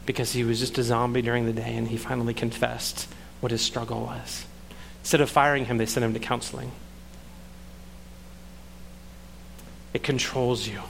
because 0.05 0.33
he 0.33 0.43
was 0.43 0.59
just 0.59 0.77
a 0.77 0.83
zombie 0.83 1.21
during 1.21 1.45
the 1.45 1.53
day, 1.53 1.75
and 1.75 1.87
he 1.87 1.97
finally 1.97 2.33
confessed 2.33 3.07
what 3.39 3.51
his 3.51 3.61
struggle 3.61 4.01
was. 4.01 4.45
Instead 5.01 5.21
of 5.21 5.29
firing 5.29 5.65
him, 5.65 5.77
they 5.77 5.85
sent 5.85 6.03
him 6.03 6.13
to 6.13 6.19
counseling. 6.19 6.71
it 9.95 10.03
controls 10.03 10.67
you. 10.67 10.81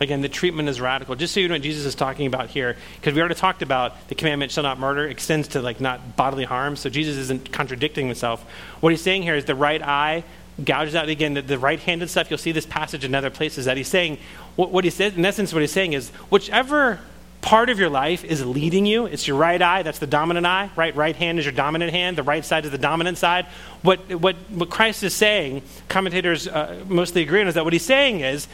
Again, 0.00 0.22
the 0.22 0.28
treatment 0.28 0.70
is 0.70 0.80
radical. 0.80 1.14
Just 1.14 1.34
so 1.34 1.40
you 1.40 1.48
know 1.48 1.54
what 1.54 1.60
Jesus 1.60 1.84
is 1.84 1.94
talking 1.94 2.26
about 2.26 2.48
here, 2.48 2.78
because 2.96 3.12
we 3.12 3.20
already 3.20 3.34
talked 3.34 3.60
about 3.60 4.08
the 4.08 4.14
commandment 4.14 4.50
shall 4.50 4.62
not 4.62 4.80
murder 4.80 5.06
extends 5.06 5.48
to 5.48 5.60
like 5.60 5.82
not 5.82 6.16
bodily 6.16 6.44
harm. 6.44 6.74
So 6.74 6.88
Jesus 6.88 7.18
isn't 7.18 7.52
contradicting 7.52 8.06
himself. 8.06 8.42
What 8.80 8.88
he's 8.88 9.02
saying 9.02 9.22
here 9.22 9.36
is 9.36 9.44
the 9.44 9.54
right 9.54 9.82
eye 9.82 10.24
gouges 10.64 10.94
out 10.94 11.10
again 11.10 11.34
the, 11.34 11.42
the 11.42 11.58
right-handed 11.58 12.08
stuff. 12.08 12.30
You'll 12.30 12.38
see 12.38 12.52
this 12.52 12.64
passage 12.64 13.04
in 13.04 13.14
other 13.14 13.30
places 13.30 13.66
that 13.66 13.76
he's 13.76 13.88
saying 13.88 14.16
what, 14.56 14.70
what 14.70 14.84
he 14.84 14.90
says 14.90 15.14
in 15.14 15.26
essence. 15.26 15.52
What 15.52 15.60
he's 15.60 15.70
saying 15.70 15.92
is 15.92 16.08
whichever 16.30 17.00
part 17.42 17.68
of 17.68 17.78
your 17.78 17.90
life 17.90 18.24
is 18.24 18.44
leading 18.46 18.86
you. 18.86 19.04
It's 19.04 19.28
your 19.28 19.36
right 19.36 19.60
eye, 19.60 19.82
that's 19.82 19.98
the 19.98 20.06
dominant 20.06 20.46
eye, 20.46 20.70
right? 20.76 20.96
Right 20.96 21.14
hand 21.14 21.38
is 21.38 21.44
your 21.44 21.52
dominant 21.52 21.90
hand, 21.90 22.16
the 22.16 22.22
right 22.22 22.44
side 22.44 22.64
is 22.64 22.70
the 22.70 22.78
dominant 22.78 23.18
side. 23.18 23.46
What, 23.82 23.98
what, 24.14 24.36
what 24.48 24.70
Christ 24.70 25.02
is 25.02 25.14
saying, 25.14 25.62
commentators 25.88 26.48
uh, 26.48 26.82
mostly 26.88 27.22
agree 27.22 27.42
on, 27.42 27.48
is 27.48 27.54
that 27.54 27.64
what 27.64 27.74
he's 27.74 27.84
saying 27.84 28.20
is 28.20 28.48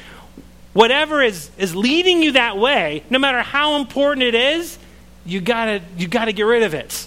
whatever 0.72 1.22
is, 1.22 1.50
is 1.58 1.76
leading 1.76 2.22
you 2.22 2.32
that 2.32 2.58
way, 2.58 3.04
no 3.10 3.18
matter 3.18 3.42
how 3.42 3.76
important 3.76 4.24
it 4.24 4.34
is, 4.34 4.78
you 5.24 5.40
gotta, 5.40 5.82
you 5.96 6.08
gotta 6.08 6.32
get 6.32 6.44
rid 6.44 6.62
of 6.62 6.74
it. 6.74 7.06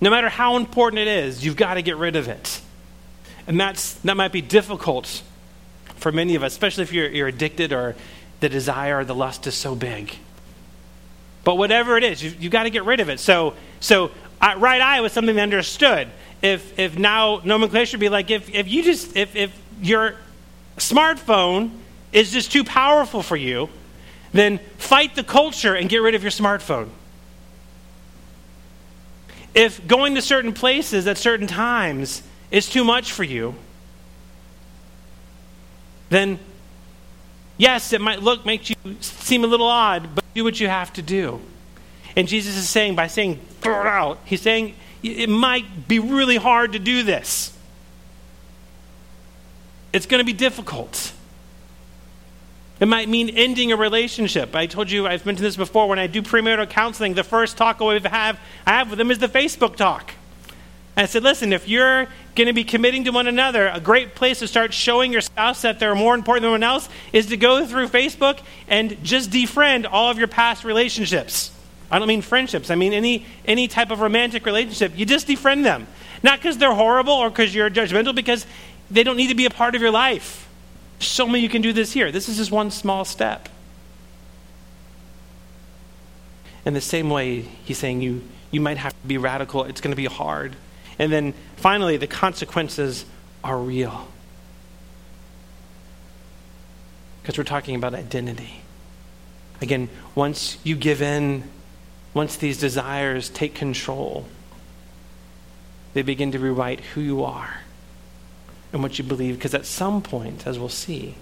No 0.00 0.10
matter 0.10 0.28
how 0.28 0.56
important 0.58 1.00
it 1.00 1.08
is, 1.08 1.42
you've 1.42 1.56
got 1.56 1.74
to 1.74 1.82
get 1.82 1.96
rid 1.96 2.14
of 2.14 2.28
it. 2.28 2.60
And 3.46 3.58
that's, 3.58 3.94
that 3.94 4.18
might 4.18 4.32
be 4.32 4.42
difficult 4.42 5.22
for 5.96 6.12
many 6.12 6.34
of 6.34 6.42
us, 6.42 6.52
especially 6.52 6.82
if 6.82 6.92
you're, 6.92 7.08
you're 7.08 7.28
addicted 7.28 7.72
or 7.72 7.96
the 8.44 8.50
desire 8.50 9.04
the 9.04 9.14
lust 9.14 9.46
is 9.46 9.54
so 9.54 9.74
big. 9.74 10.14
But 11.44 11.54
whatever 11.54 11.96
it 11.96 12.04
is, 12.04 12.22
you, 12.22 12.30
have 12.30 12.50
got 12.50 12.64
to 12.64 12.70
get 12.70 12.84
rid 12.84 13.00
of 13.00 13.08
it. 13.08 13.18
So, 13.18 13.54
so 13.80 14.10
uh, 14.38 14.56
right 14.58 14.82
eye 14.82 15.00
was 15.00 15.12
something 15.12 15.34
they 15.34 15.40
understood. 15.40 16.08
If, 16.42 16.78
if 16.78 16.98
now 16.98 17.40
nomenclature 17.42 17.96
be 17.96 18.10
like, 18.10 18.30
if, 18.30 18.54
if 18.54 18.68
you 18.68 18.82
just, 18.82 19.16
if, 19.16 19.34
if 19.34 19.58
your 19.80 20.16
smartphone 20.76 21.70
is 22.12 22.32
just 22.32 22.52
too 22.52 22.64
powerful 22.64 23.22
for 23.22 23.34
you, 23.34 23.70
then 24.34 24.58
fight 24.76 25.14
the 25.14 25.24
culture 25.24 25.74
and 25.74 25.88
get 25.88 26.02
rid 26.02 26.14
of 26.14 26.22
your 26.22 26.30
smartphone. 26.30 26.90
If 29.54 29.86
going 29.88 30.16
to 30.16 30.22
certain 30.22 30.52
places 30.52 31.06
at 31.06 31.16
certain 31.16 31.46
times 31.46 32.22
is 32.50 32.68
too 32.68 32.84
much 32.84 33.10
for 33.10 33.24
you, 33.24 33.54
then 36.10 36.38
Yes, 37.64 37.94
it 37.94 38.00
might 38.02 38.22
look, 38.22 38.44
make 38.44 38.68
you 38.68 38.76
seem 39.00 39.42
a 39.42 39.46
little 39.46 39.68
odd, 39.68 40.14
but 40.14 40.22
do 40.34 40.44
what 40.44 40.60
you 40.60 40.68
have 40.68 40.92
to 40.92 41.00
do. 41.00 41.40
And 42.14 42.28
Jesus 42.28 42.58
is 42.58 42.68
saying, 42.68 42.94
by 42.94 43.06
saying, 43.06 43.40
throw 43.62 43.86
out, 43.86 44.18
he's 44.26 44.42
saying, 44.42 44.74
it 45.02 45.30
might 45.30 45.88
be 45.88 45.98
really 45.98 46.36
hard 46.36 46.74
to 46.74 46.78
do 46.78 47.02
this. 47.02 47.56
It's 49.94 50.04
going 50.04 50.18
to 50.18 50.26
be 50.26 50.34
difficult. 50.34 51.14
It 52.80 52.86
might 52.86 53.08
mean 53.08 53.30
ending 53.30 53.72
a 53.72 53.76
relationship. 53.76 54.54
I 54.54 54.66
told 54.66 54.90
you, 54.90 55.06
I've 55.06 55.24
mentioned 55.24 55.46
this 55.46 55.56
before, 55.56 55.88
when 55.88 55.98
I 55.98 56.06
do 56.06 56.20
premarital 56.20 56.68
counseling, 56.68 57.14
the 57.14 57.24
first 57.24 57.56
talk 57.56 57.80
I 57.80 57.98
have, 58.10 58.38
I 58.66 58.72
have 58.72 58.90
with 58.90 58.98
them 58.98 59.10
is 59.10 59.20
the 59.20 59.28
Facebook 59.28 59.76
talk. 59.76 60.12
And 60.96 61.02
I 61.02 61.06
said, 61.06 61.24
listen, 61.24 61.52
if 61.52 61.68
you're 61.68 62.06
going 62.36 62.46
to 62.46 62.52
be 62.52 62.62
committing 62.62 63.04
to 63.04 63.10
one 63.10 63.26
another, 63.26 63.68
a 63.68 63.80
great 63.80 64.14
place 64.14 64.38
to 64.38 64.48
start 64.48 64.72
showing 64.72 65.12
your 65.12 65.20
spouse 65.20 65.62
that 65.62 65.80
they're 65.80 65.94
more 65.94 66.14
important 66.14 66.42
than 66.42 66.50
anyone 66.50 66.62
else 66.62 66.88
is 67.12 67.26
to 67.26 67.36
go 67.36 67.66
through 67.66 67.88
Facebook 67.88 68.40
and 68.68 69.02
just 69.02 69.30
defriend 69.30 69.86
all 69.90 70.10
of 70.10 70.18
your 70.18 70.28
past 70.28 70.64
relationships. 70.64 71.50
I 71.90 71.98
don't 71.98 72.08
mean 72.08 72.22
friendships, 72.22 72.70
I 72.70 72.76
mean 72.76 72.92
any, 72.92 73.26
any 73.44 73.68
type 73.68 73.90
of 73.90 74.00
romantic 74.00 74.46
relationship. 74.46 74.96
You 74.96 75.04
just 75.04 75.26
defriend 75.26 75.64
them. 75.64 75.86
Not 76.22 76.38
because 76.38 76.58
they're 76.58 76.74
horrible 76.74 77.12
or 77.12 77.28
because 77.28 77.54
you're 77.54 77.70
judgmental, 77.70 78.14
because 78.14 78.46
they 78.90 79.02
don't 79.02 79.16
need 79.16 79.28
to 79.28 79.34
be 79.34 79.46
a 79.46 79.50
part 79.50 79.74
of 79.74 79.82
your 79.82 79.90
life. 79.90 80.48
So 81.00 81.26
many 81.26 81.40
you 81.40 81.48
can 81.48 81.60
do 81.60 81.72
this 81.72 81.92
here. 81.92 82.12
This 82.12 82.28
is 82.28 82.36
just 82.36 82.50
one 82.50 82.70
small 82.70 83.04
step. 83.04 83.48
In 86.64 86.72
the 86.72 86.80
same 86.80 87.10
way, 87.10 87.40
he's 87.40 87.78
saying 87.78 88.00
you 88.00 88.22
You 88.50 88.60
might 88.60 88.78
have 88.78 88.92
to 89.02 89.06
be 89.08 89.18
radical. 89.18 89.64
It's 89.64 89.80
going 89.80 89.90
to 89.90 89.96
be 89.96 90.06
hard. 90.06 90.54
And 90.98 91.12
then 91.12 91.34
finally, 91.56 91.96
the 91.96 92.06
consequences 92.06 93.04
are 93.42 93.58
real. 93.58 94.08
Because 97.22 97.38
we're 97.38 97.44
talking 97.44 97.74
about 97.74 97.94
identity. 97.94 98.60
Again, 99.60 99.88
once 100.14 100.58
you 100.62 100.76
give 100.76 101.00
in, 101.00 101.44
once 102.12 102.36
these 102.36 102.58
desires 102.58 103.28
take 103.28 103.54
control, 103.54 104.26
they 105.94 106.02
begin 106.02 106.32
to 106.32 106.38
rewrite 106.38 106.80
who 106.80 107.00
you 107.00 107.24
are 107.24 107.60
and 108.72 108.82
what 108.82 108.98
you 108.98 109.04
believe. 109.04 109.36
Because 109.36 109.54
at 109.54 109.66
some 109.66 110.02
point, 110.02 110.46
as 110.46 110.58
we'll 110.58 110.68
see, 110.68 111.14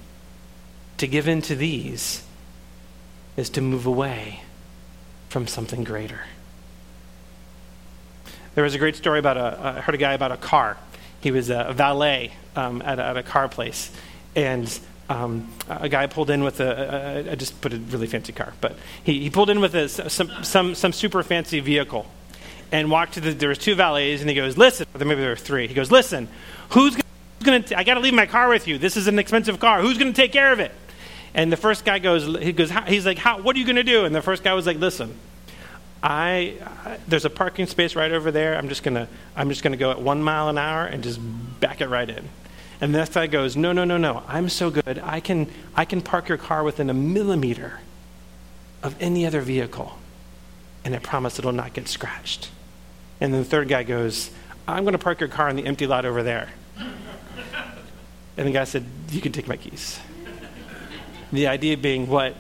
to 0.98 1.06
give 1.06 1.28
in 1.28 1.42
to 1.42 1.54
these 1.54 2.24
is 3.36 3.50
to 3.50 3.60
move 3.60 3.86
away 3.86 4.42
from 5.28 5.46
something 5.46 5.84
greater. 5.84 6.20
There 8.54 8.64
was 8.64 8.74
a 8.74 8.78
great 8.78 8.96
story 8.96 9.18
about 9.18 9.36
a, 9.36 9.76
I 9.78 9.80
heard 9.80 9.94
a 9.94 9.98
guy 9.98 10.12
about 10.12 10.32
a 10.32 10.36
car. 10.36 10.76
He 11.20 11.30
was 11.30 11.50
a 11.50 11.72
valet 11.72 12.32
um, 12.56 12.82
at, 12.82 12.98
a, 12.98 13.04
at, 13.04 13.16
a, 13.16 13.22
car 13.22 13.48
place. 13.48 13.90
And 14.34 14.78
um, 15.08 15.48
a 15.68 15.88
guy 15.88 16.06
pulled 16.06 16.30
in 16.30 16.44
with 16.44 16.60
a, 16.60 17.24
a, 17.28 17.32
I 17.32 17.34
just 17.34 17.60
put 17.60 17.72
a 17.72 17.78
really 17.78 18.06
fancy 18.06 18.32
car, 18.32 18.52
but 18.60 18.76
he, 19.04 19.20
he 19.20 19.30
pulled 19.30 19.50
in 19.50 19.60
with 19.60 19.74
a, 19.74 19.88
some, 19.88 20.30
some, 20.42 20.74
some 20.74 20.92
super 20.92 21.22
fancy 21.22 21.60
vehicle 21.60 22.06
and 22.72 22.90
walked 22.90 23.14
to 23.14 23.20
the, 23.20 23.32
there 23.32 23.50
was 23.50 23.58
two 23.58 23.74
valets 23.74 24.20
and 24.20 24.28
he 24.28 24.34
goes, 24.34 24.56
listen, 24.56 24.86
or 24.94 25.04
maybe 25.04 25.20
there 25.20 25.30
were 25.30 25.36
three. 25.36 25.68
He 25.68 25.74
goes, 25.74 25.90
listen, 25.90 26.28
who's 26.70 26.96
going 27.44 27.62
to, 27.64 27.78
I 27.78 27.84
got 27.84 27.94
to 27.94 28.00
leave 28.00 28.14
my 28.14 28.26
car 28.26 28.48
with 28.48 28.66
you. 28.66 28.78
This 28.78 28.96
is 28.96 29.06
an 29.06 29.18
expensive 29.18 29.60
car. 29.60 29.80
Who's 29.80 29.98
going 29.98 30.12
to 30.12 30.16
take 30.20 30.32
care 30.32 30.52
of 30.52 30.60
it? 30.60 30.72
And 31.34 31.52
the 31.52 31.56
first 31.56 31.84
guy 31.84 31.98
goes, 31.98 32.24
he 32.42 32.52
goes, 32.52 32.70
he's 32.86 33.06
like, 33.06 33.18
How, 33.18 33.40
what 33.40 33.56
are 33.56 33.58
you 33.58 33.64
going 33.64 33.76
to 33.76 33.82
do? 33.82 34.04
And 34.04 34.14
the 34.14 34.22
first 34.22 34.42
guy 34.42 34.52
was 34.54 34.66
like, 34.66 34.78
listen, 34.78 35.16
I, 36.02 36.56
I, 36.84 36.98
there's 37.06 37.24
a 37.24 37.30
parking 37.30 37.66
space 37.66 37.94
right 37.94 38.10
over 38.10 38.30
there. 38.30 38.56
I'm 38.56 38.68
just 38.68 38.82
gonna 38.82 39.08
I'm 39.36 39.48
just 39.48 39.62
gonna 39.62 39.76
go 39.76 39.90
at 39.90 40.00
one 40.00 40.22
mile 40.22 40.48
an 40.48 40.58
hour 40.58 40.84
and 40.84 41.02
just 41.02 41.20
back 41.60 41.80
it 41.80 41.88
right 41.88 42.08
in. 42.08 42.28
And 42.80 42.90
next 42.92 43.14
guy 43.14 43.28
goes, 43.28 43.56
no, 43.56 43.72
no, 43.72 43.84
no, 43.84 43.96
no. 43.96 44.24
I'm 44.26 44.48
so 44.48 44.68
good. 44.68 45.00
I 45.04 45.20
can 45.20 45.48
I 45.76 45.84
can 45.84 46.00
park 46.00 46.28
your 46.28 46.38
car 46.38 46.64
within 46.64 46.90
a 46.90 46.94
millimeter 46.94 47.80
of 48.82 48.96
any 49.00 49.24
other 49.24 49.40
vehicle, 49.40 49.98
and 50.84 50.94
I 50.94 50.98
promise 50.98 51.38
it'll 51.38 51.52
not 51.52 51.72
get 51.72 51.86
scratched. 51.86 52.50
And 53.20 53.32
then 53.32 53.42
the 53.42 53.48
third 53.48 53.68
guy 53.68 53.84
goes, 53.84 54.32
I'm 54.66 54.82
going 54.82 54.92
to 54.92 54.98
park 54.98 55.20
your 55.20 55.28
car 55.28 55.48
in 55.48 55.54
the 55.54 55.64
empty 55.64 55.86
lot 55.86 56.04
over 56.04 56.24
there. 56.24 56.48
and 58.36 58.48
the 58.48 58.50
guy 58.50 58.64
said, 58.64 58.84
You 59.10 59.20
can 59.20 59.30
take 59.30 59.46
my 59.46 59.56
keys. 59.56 60.00
The 61.32 61.46
idea 61.46 61.76
being 61.76 62.08
what 62.08 62.34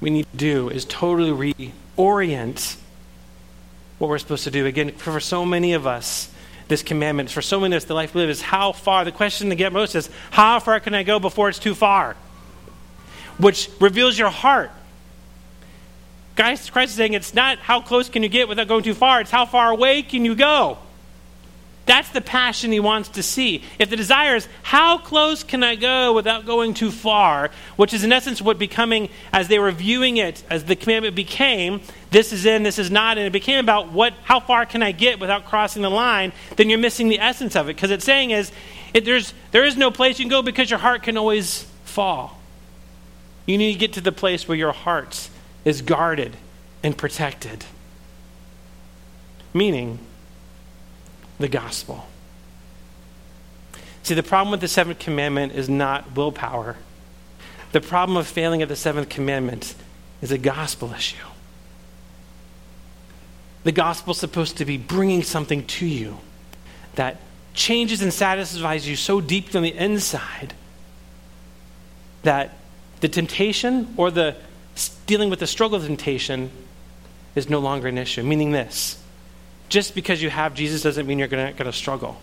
we 0.00 0.10
need 0.10 0.30
to 0.30 0.36
do 0.36 0.68
is 0.68 0.84
totally 0.84 1.54
reorient 1.96 2.76
what 4.04 4.10
we're 4.10 4.18
supposed 4.18 4.44
to 4.44 4.50
do. 4.50 4.66
Again, 4.66 4.92
for 4.92 5.18
so 5.18 5.46
many 5.46 5.72
of 5.72 5.86
us, 5.86 6.30
this 6.68 6.82
commandment, 6.82 7.30
for 7.30 7.40
so 7.40 7.58
many 7.58 7.74
of 7.74 7.82
us, 7.82 7.86
the 7.86 7.94
life 7.94 8.14
we 8.14 8.20
live 8.20 8.30
is 8.30 8.42
how 8.42 8.72
far. 8.72 9.04
The 9.04 9.12
question 9.12 9.48
to 9.48 9.54
get 9.54 9.72
most 9.72 9.94
is, 9.94 10.10
how 10.30 10.60
far 10.60 10.78
can 10.80 10.94
I 10.94 11.02
go 11.02 11.18
before 11.18 11.48
it's 11.48 11.58
too 11.58 11.74
far? 11.74 12.16
Which 13.38 13.70
reveals 13.80 14.18
your 14.18 14.30
heart. 14.30 14.70
Guys, 16.36 16.68
Christ 16.68 16.90
is 16.90 16.96
saying 16.96 17.14
it's 17.14 17.32
not 17.32 17.58
how 17.58 17.80
close 17.80 18.08
can 18.10 18.22
you 18.22 18.28
get 18.28 18.46
without 18.46 18.68
going 18.68 18.82
too 18.82 18.94
far, 18.94 19.20
it's 19.20 19.30
how 19.30 19.46
far 19.46 19.70
away 19.70 20.02
can 20.02 20.24
you 20.24 20.34
go. 20.34 20.78
That's 21.86 22.08
the 22.10 22.22
passion 22.22 22.72
he 22.72 22.80
wants 22.80 23.10
to 23.10 23.22
see. 23.22 23.62
If 23.78 23.90
the 23.90 23.96
desire 23.96 24.36
is, 24.36 24.48
how 24.62 24.96
close 24.98 25.42
can 25.42 25.62
I 25.62 25.76
go 25.76 26.14
without 26.14 26.46
going 26.46 26.72
too 26.72 26.90
far, 26.90 27.50
which 27.76 27.92
is 27.92 28.04
in 28.04 28.12
essence 28.12 28.40
what 28.40 28.58
becoming, 28.58 29.10
as 29.32 29.48
they 29.48 29.58
were 29.58 29.70
viewing 29.70 30.16
it, 30.16 30.42
as 30.48 30.64
the 30.64 30.76
commandment 30.76 31.14
became, 31.14 31.82
this 32.14 32.32
is 32.32 32.46
in, 32.46 32.62
this 32.62 32.78
is 32.78 32.92
not, 32.92 33.18
and 33.18 33.26
it 33.26 33.32
became 33.32 33.58
about 33.58 33.90
what, 33.90 34.14
how 34.22 34.38
far 34.38 34.66
can 34.66 34.84
I 34.84 34.92
get 34.92 35.18
without 35.18 35.46
crossing 35.46 35.82
the 35.82 35.90
line, 35.90 36.32
then 36.54 36.70
you're 36.70 36.78
missing 36.78 37.08
the 37.08 37.18
essence 37.18 37.56
of 37.56 37.68
it. 37.68 37.74
Because 37.74 37.90
it's 37.90 38.04
saying 38.04 38.30
is, 38.30 38.52
it, 38.94 39.04
there's, 39.04 39.34
there 39.50 39.64
is 39.64 39.76
no 39.76 39.90
place 39.90 40.20
you 40.20 40.24
can 40.24 40.30
go 40.30 40.40
because 40.40 40.70
your 40.70 40.78
heart 40.78 41.02
can 41.02 41.16
always 41.16 41.66
fall. 41.84 42.38
You 43.46 43.58
need 43.58 43.72
to 43.72 43.78
get 43.80 43.94
to 43.94 44.00
the 44.00 44.12
place 44.12 44.46
where 44.46 44.56
your 44.56 44.70
heart 44.70 45.28
is 45.64 45.82
guarded 45.82 46.36
and 46.84 46.96
protected. 46.96 47.64
Meaning, 49.52 49.98
the 51.40 51.48
gospel. 51.48 52.06
See, 54.04 54.14
the 54.14 54.22
problem 54.22 54.52
with 54.52 54.60
the 54.60 54.68
seventh 54.68 55.00
commandment 55.00 55.52
is 55.52 55.68
not 55.68 56.14
willpower. 56.14 56.76
The 57.72 57.80
problem 57.80 58.16
of 58.16 58.28
failing 58.28 58.62
at 58.62 58.68
the 58.68 58.76
seventh 58.76 59.08
commandment 59.08 59.74
is 60.22 60.30
a 60.30 60.38
gospel 60.38 60.92
issue. 60.92 61.16
The 63.64 63.72
gospel 63.72 64.12
is 64.12 64.18
supposed 64.18 64.58
to 64.58 64.64
be 64.64 64.76
bringing 64.76 65.22
something 65.22 65.66
to 65.66 65.86
you 65.86 66.18
that 66.94 67.20
changes 67.54 68.02
and 68.02 68.12
satisfies 68.12 68.86
you 68.88 68.96
so 68.96 69.20
deeply 69.20 69.56
on 69.56 69.62
the 69.62 69.76
inside 69.76 70.54
that 72.22 72.58
the 73.00 73.08
temptation 73.08 73.94
or 73.96 74.10
the 74.10 74.36
dealing 75.06 75.30
with 75.30 75.38
the 75.40 75.46
struggle 75.46 75.76
of 75.76 75.84
temptation 75.84 76.50
is 77.34 77.48
no 77.48 77.58
longer 77.58 77.88
an 77.88 77.98
issue. 77.98 78.22
Meaning 78.22 78.52
this 78.52 79.02
just 79.68 79.94
because 79.94 80.22
you 80.22 80.30
have 80.30 80.54
Jesus 80.54 80.82
doesn't 80.82 81.06
mean 81.06 81.18
you're 81.18 81.28
going 81.28 81.54
to 81.56 81.72
struggle. 81.72 82.20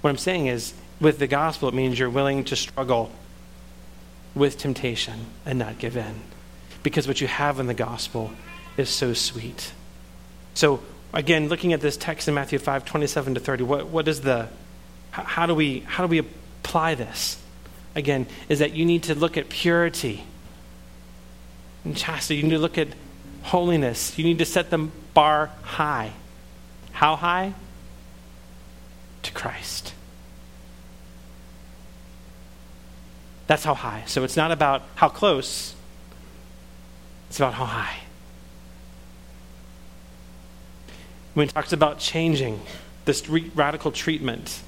What 0.00 0.10
I'm 0.10 0.18
saying 0.18 0.46
is, 0.46 0.72
with 1.00 1.18
the 1.18 1.26
gospel, 1.26 1.68
it 1.68 1.74
means 1.74 1.98
you're 1.98 2.10
willing 2.10 2.44
to 2.44 2.56
struggle 2.56 3.10
with 4.34 4.58
temptation 4.58 5.26
and 5.44 5.58
not 5.58 5.78
give 5.78 5.96
in. 5.96 6.20
Because 6.82 7.06
what 7.08 7.20
you 7.20 7.26
have 7.26 7.60
in 7.60 7.66
the 7.66 7.74
gospel 7.74 8.30
is 8.76 8.88
so 8.88 9.12
sweet. 9.12 9.72
So, 10.60 10.78
again, 11.14 11.48
looking 11.48 11.72
at 11.72 11.80
this 11.80 11.96
text 11.96 12.28
in 12.28 12.34
Matthew 12.34 12.58
5 12.58 12.84
27 12.84 13.32
to 13.32 13.40
30, 13.40 13.64
what, 13.64 13.86
what 13.86 14.06
is 14.06 14.20
the, 14.20 14.46
how 15.10 15.46
do, 15.46 15.54
we, 15.54 15.80
how 15.86 16.04
do 16.04 16.10
we 16.10 16.18
apply 16.18 16.96
this? 16.96 17.42
Again, 17.94 18.26
is 18.50 18.58
that 18.58 18.74
you 18.74 18.84
need 18.84 19.04
to 19.04 19.14
look 19.14 19.38
at 19.38 19.48
purity 19.48 20.22
and 21.82 21.96
chastity. 21.96 22.36
You 22.36 22.42
need 22.42 22.50
to 22.50 22.58
look 22.58 22.76
at 22.76 22.88
holiness. 23.40 24.18
You 24.18 24.24
need 24.24 24.38
to 24.40 24.44
set 24.44 24.68
the 24.68 24.90
bar 25.14 25.50
high. 25.62 26.12
How 26.92 27.16
high? 27.16 27.54
To 29.22 29.32
Christ. 29.32 29.94
That's 33.46 33.64
how 33.64 33.72
high. 33.72 34.04
So 34.06 34.24
it's 34.24 34.36
not 34.36 34.52
about 34.52 34.82
how 34.96 35.08
close, 35.08 35.74
it's 37.30 37.38
about 37.38 37.54
how 37.54 37.64
high. 37.64 38.09
When 41.34 41.48
it 41.48 41.52
talks 41.52 41.72
about 41.72 41.98
changing, 41.98 42.60
this 43.04 43.28
radical 43.28 43.92
treatment, 43.92 44.62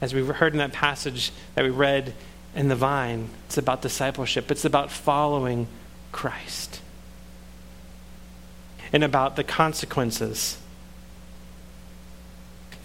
as 0.00 0.14
we 0.14 0.24
heard 0.24 0.52
in 0.52 0.58
that 0.58 0.72
passage 0.72 1.32
that 1.54 1.64
we 1.64 1.70
read 1.70 2.14
in 2.54 2.68
the 2.68 2.76
vine, 2.76 3.30
it's 3.46 3.58
about 3.58 3.82
discipleship, 3.82 4.50
it's 4.50 4.64
about 4.64 4.90
following 4.90 5.66
Christ, 6.12 6.80
and 8.92 9.02
about 9.02 9.36
the 9.36 9.44
consequences 9.44 10.58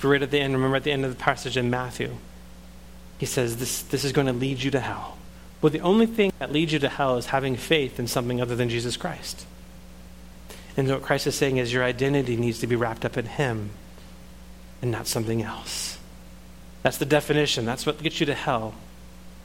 if 0.02 0.06
you 0.06 0.10
read 0.10 0.24
at 0.24 0.32
the 0.32 0.40
end, 0.40 0.56
remember 0.56 0.78
at 0.78 0.84
the 0.84 0.92
end 0.92 1.06
of 1.06 1.12
the 1.12 1.24
passage 1.24 1.58
in 1.58 1.70
Matthew, 1.70 2.18
he 3.20 3.28
says, 3.28 3.58
this, 3.58 3.84
this 3.84 4.04
is 4.04 4.12
going 4.12 4.26
to 4.26 4.34
lead 4.34 4.64
you 4.64 4.72
to 4.72 4.80
hell. 4.80 5.20
Well, 5.62 5.70
the 5.70 5.82
only 5.82 6.08
thing 6.08 6.34
that 6.40 6.52
leads 6.52 6.74
you 6.74 6.80
to 6.80 6.90
hell 6.90 7.18
is 7.18 7.28
having 7.28 7.56
faith 7.56 8.00
in 8.00 8.08
something 8.08 8.42
other 8.42 8.56
than 8.56 8.68
Jesus 8.68 8.98
Christ. 8.98 9.46
And 10.78 10.88
what 10.90 11.02
Christ 11.02 11.28
is 11.28 11.36
saying 11.36 11.58
is 11.58 11.74
your 11.74 11.84
identity 11.84 12.38
needs 12.38 12.60
to 12.60 12.68
be 12.68 12.76
wrapped 12.76 13.06
up 13.06 13.18
in 13.18 13.26
Him 13.26 13.72
and 14.82 14.92
not 14.92 15.08
something 15.08 15.42
else. 15.42 15.98
That's 16.84 16.98
the 16.98 17.06
definition. 17.06 17.66
That's 17.66 17.86
what 17.86 18.02
gets 18.02 18.20
you 18.20 18.26
to 18.26 18.34
hell, 18.34 18.74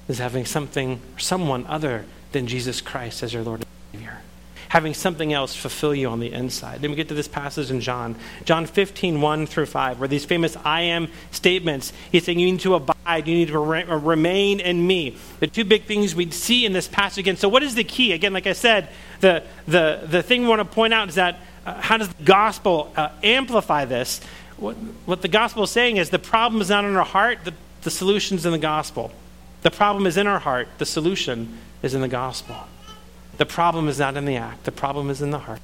is 0.09 0.19
having 0.19 0.47
something 0.47 1.01
or 1.15 1.19
someone 1.19 1.67
other 1.67 2.07
than 2.33 2.47
Jesus 2.47 2.81
Christ 2.81 3.23
as 3.23 3.35
your 3.35 3.43
Lord 3.43 3.61
and 3.61 3.69
Savior 3.93 4.21
having 4.68 4.94
something 4.94 5.33
else 5.33 5.55
fulfill 5.55 5.94
you 5.94 6.09
on 6.09 6.20
the 6.20 6.33
inside. 6.33 6.81
Then 6.81 6.90
we 6.90 6.96
get 6.96 7.09
to 7.09 7.14
this 7.14 7.29
passage 7.29 7.70
in 7.70 7.81
John, 7.81 8.16
John 8.44 8.66
15, 8.66 9.20
1 9.20 9.46
through 9.46 9.66
5, 9.66 9.98
where 9.98 10.09
these 10.09 10.24
famous 10.24 10.57
I 10.64 10.83
am 10.83 11.09
statements, 11.31 11.92
he's 12.11 12.24
saying 12.24 12.38
you 12.38 12.50
need 12.50 12.61
to 12.61 12.74
abide, 12.74 13.29
you 13.29 13.35
need 13.35 13.48
to 13.48 13.59
re- 13.59 13.85
remain 13.85 14.61
in 14.61 14.87
me. 14.87 15.16
The 15.40 15.46
two 15.46 15.64
big 15.64 15.85
things 15.85 16.14
we 16.14 16.31
see 16.31 16.66
in 16.66 16.72
this 16.72 16.88
passage 16.88 17.18
again. 17.18 17.37
So, 17.37 17.48
what 17.48 17.62
is 17.62 17.74
the 17.74 17.85
key? 17.85 18.12
Again, 18.12 18.33
like 18.33 18.46
I 18.46 18.52
said, 18.52 18.88
the, 19.20 19.44
the, 19.66 20.02
the 20.07 20.22
thing 20.22 20.42
we 20.42 20.48
want 20.48 20.61
to 20.61 20.64
point 20.64 20.92
out 20.92 21.09
is 21.09 21.14
that 21.16 21.40
uh, 21.64 21.81
how 21.81 21.96
does 21.96 22.09
the 22.09 22.24
gospel 22.24 22.92
uh, 22.96 23.11
amplify 23.22 23.85
this? 23.85 24.20
What, 24.57 24.74
what 25.05 25.22
the 25.22 25.29
gospel 25.29 25.64
is 25.64 25.70
saying 25.70 25.96
is 25.96 26.11
the 26.11 26.18
problem 26.18 26.62
is 26.62 26.70
not 26.70 26.85
in 26.85 26.96
our 26.96 27.05
heart, 27.05 27.38
the, 27.44 27.55
the 27.83 27.90
solution's 27.90 28.46
in 28.46 28.52
the 28.52 28.59
gospel. 28.59 29.12
The 29.62 29.70
problem 29.70 30.07
is 30.07 30.16
in 30.16 30.26
our 30.26 30.38
heart, 30.38 30.68
the 30.79 30.87
solution 30.87 31.59
is 31.83 31.94
in 31.94 32.00
the 32.00 32.09
gospel. 32.09 32.57
The 33.37 33.46
problem 33.46 33.88
is 33.88 33.99
not 33.99 34.16
in 34.16 34.25
the 34.25 34.37
act, 34.37 34.64
the 34.64 34.72
problem 34.72 35.11
is 35.11 35.22
in 35.22 35.31
the 35.31 35.38
heart. 35.38 35.61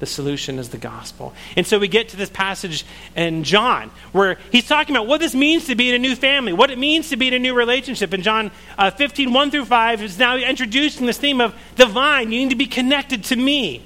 The 0.00 0.06
solution 0.06 0.58
is 0.58 0.70
the 0.70 0.78
gospel. 0.78 1.34
And 1.58 1.66
so 1.66 1.78
we 1.78 1.86
get 1.86 2.08
to 2.08 2.16
this 2.16 2.30
passage 2.30 2.86
in 3.14 3.44
John 3.44 3.90
where 4.12 4.38
he's 4.50 4.66
talking 4.66 4.96
about 4.96 5.06
what 5.06 5.20
this 5.20 5.34
means 5.34 5.66
to 5.66 5.74
be 5.74 5.90
in 5.90 5.94
a 5.94 5.98
new 5.98 6.16
family, 6.16 6.54
what 6.54 6.70
it 6.70 6.78
means 6.78 7.10
to 7.10 7.16
be 7.16 7.28
in 7.28 7.34
a 7.34 7.38
new 7.38 7.52
relationship. 7.52 8.14
In 8.14 8.22
John 8.22 8.50
uh, 8.78 8.90
15, 8.90 9.30
1 9.30 9.50
through 9.50 9.66
5, 9.66 10.02
is 10.02 10.18
now 10.18 10.36
introducing 10.36 11.04
this 11.04 11.18
theme 11.18 11.42
of 11.42 11.54
the 11.76 11.84
vine. 11.84 12.32
You 12.32 12.40
need 12.40 12.50
to 12.50 12.56
be 12.56 12.66
connected 12.66 13.24
to 13.24 13.36
me. 13.36 13.82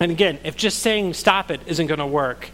And 0.00 0.10
again, 0.10 0.40
if 0.42 0.56
just 0.56 0.80
saying 0.80 1.14
stop 1.14 1.52
it 1.52 1.60
isn't 1.66 1.86
going 1.86 2.00
to 2.00 2.06
work, 2.06 2.50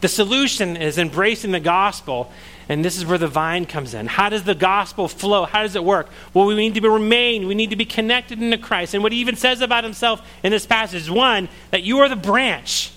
the 0.00 0.08
solution 0.08 0.76
is 0.76 0.96
embracing 0.96 1.52
the 1.52 1.60
gospel. 1.60 2.32
And 2.68 2.84
this 2.84 2.96
is 2.96 3.04
where 3.04 3.18
the 3.18 3.28
vine 3.28 3.66
comes 3.66 3.92
in. 3.94 4.06
How 4.06 4.28
does 4.28 4.44
the 4.44 4.54
gospel 4.54 5.08
flow? 5.08 5.44
How 5.44 5.62
does 5.62 5.74
it 5.76 5.84
work? 5.84 6.08
Well, 6.32 6.46
we 6.46 6.54
need 6.54 6.74
to 6.74 6.80
be 6.80 6.88
remain. 6.88 7.46
We 7.46 7.54
need 7.54 7.70
to 7.70 7.76
be 7.76 7.84
connected 7.84 8.40
into 8.40 8.58
Christ. 8.58 8.94
And 8.94 9.02
what 9.02 9.12
he 9.12 9.18
even 9.18 9.36
says 9.36 9.60
about 9.60 9.84
himself 9.84 10.26
in 10.42 10.52
this 10.52 10.66
passage 10.66 11.10
one, 11.10 11.48
that 11.70 11.82
you 11.82 11.98
are 11.98 12.08
the 12.08 12.16
branch. 12.16 12.92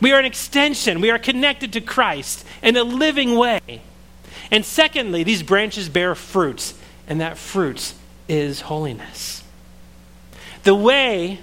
We 0.00 0.12
are 0.12 0.18
an 0.18 0.24
extension. 0.24 1.00
We 1.00 1.10
are 1.10 1.18
connected 1.18 1.72
to 1.74 1.80
Christ 1.80 2.46
in 2.62 2.76
a 2.76 2.84
living 2.84 3.36
way. 3.36 3.82
And 4.50 4.64
secondly, 4.64 5.22
these 5.22 5.42
branches 5.42 5.88
bear 5.88 6.14
fruit, 6.14 6.74
and 7.06 7.20
that 7.20 7.38
fruit 7.38 7.94
is 8.28 8.62
holiness. 8.62 9.42
The 10.64 10.74
way 10.74 11.38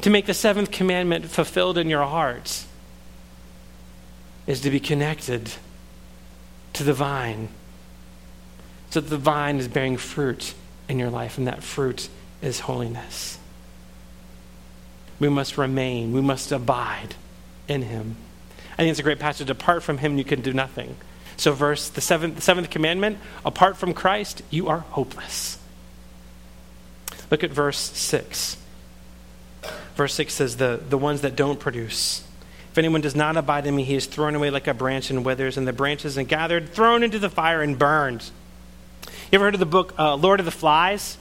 to 0.00 0.10
make 0.10 0.26
the 0.26 0.34
seventh 0.34 0.70
commandment 0.70 1.26
fulfilled 1.26 1.78
in 1.78 1.88
your 1.88 2.04
hearts 2.04 2.66
is 4.46 4.60
to 4.60 4.70
be 4.70 4.80
connected 4.80 5.52
to 6.74 6.84
the 6.84 6.92
vine. 6.92 7.48
So 8.90 9.00
that 9.00 9.08
the 9.08 9.18
vine 9.18 9.58
is 9.58 9.68
bearing 9.68 9.96
fruit 9.96 10.54
in 10.88 10.98
your 10.98 11.10
life, 11.10 11.38
and 11.38 11.46
that 11.46 11.62
fruit 11.62 12.08
is 12.40 12.60
holiness. 12.60 13.38
We 15.18 15.28
must 15.28 15.56
remain, 15.56 16.12
we 16.12 16.20
must 16.20 16.52
abide 16.52 17.14
in 17.68 17.82
him. 17.82 18.16
I 18.72 18.76
think 18.76 18.90
it's 18.90 19.00
a 19.00 19.04
great 19.04 19.18
passage. 19.18 19.48
Apart 19.48 19.82
from 19.82 19.98
him, 19.98 20.18
you 20.18 20.24
can 20.24 20.40
do 20.40 20.52
nothing. 20.52 20.96
So, 21.36 21.52
verse 21.52 21.88
the 21.88 22.00
seventh, 22.00 22.36
the 22.36 22.42
seventh 22.42 22.70
commandment 22.70 23.18
apart 23.44 23.76
from 23.76 23.94
Christ, 23.94 24.42
you 24.50 24.68
are 24.68 24.80
hopeless. 24.80 25.58
Look 27.30 27.42
at 27.42 27.50
verse 27.50 27.78
6. 27.78 28.58
Verse 29.94 30.14
6 30.14 30.34
says, 30.34 30.56
The, 30.58 30.80
the 30.86 30.98
ones 30.98 31.22
that 31.22 31.34
don't 31.34 31.58
produce. 31.58 32.24
If 32.72 32.78
anyone 32.78 33.02
does 33.02 33.14
not 33.14 33.36
abide 33.36 33.66
in 33.66 33.76
me, 33.76 33.84
he 33.84 33.94
is 33.94 34.06
thrown 34.06 34.34
away 34.34 34.48
like 34.48 34.66
a 34.66 34.72
branch 34.72 35.10
and 35.10 35.26
withers, 35.26 35.58
and 35.58 35.68
the 35.68 35.74
branches 35.74 36.16
are 36.16 36.22
gathered, 36.22 36.70
thrown 36.70 37.02
into 37.02 37.18
the 37.18 37.28
fire, 37.28 37.60
and 37.60 37.78
burned. 37.78 38.30
You 39.04 39.12
ever 39.36 39.44
heard 39.44 39.54
of 39.54 39.60
the 39.60 39.66
book 39.66 39.94
uh, 39.98 40.16
Lord 40.16 40.40
of 40.40 40.46
the 40.46 40.52
Flies? 40.52 41.18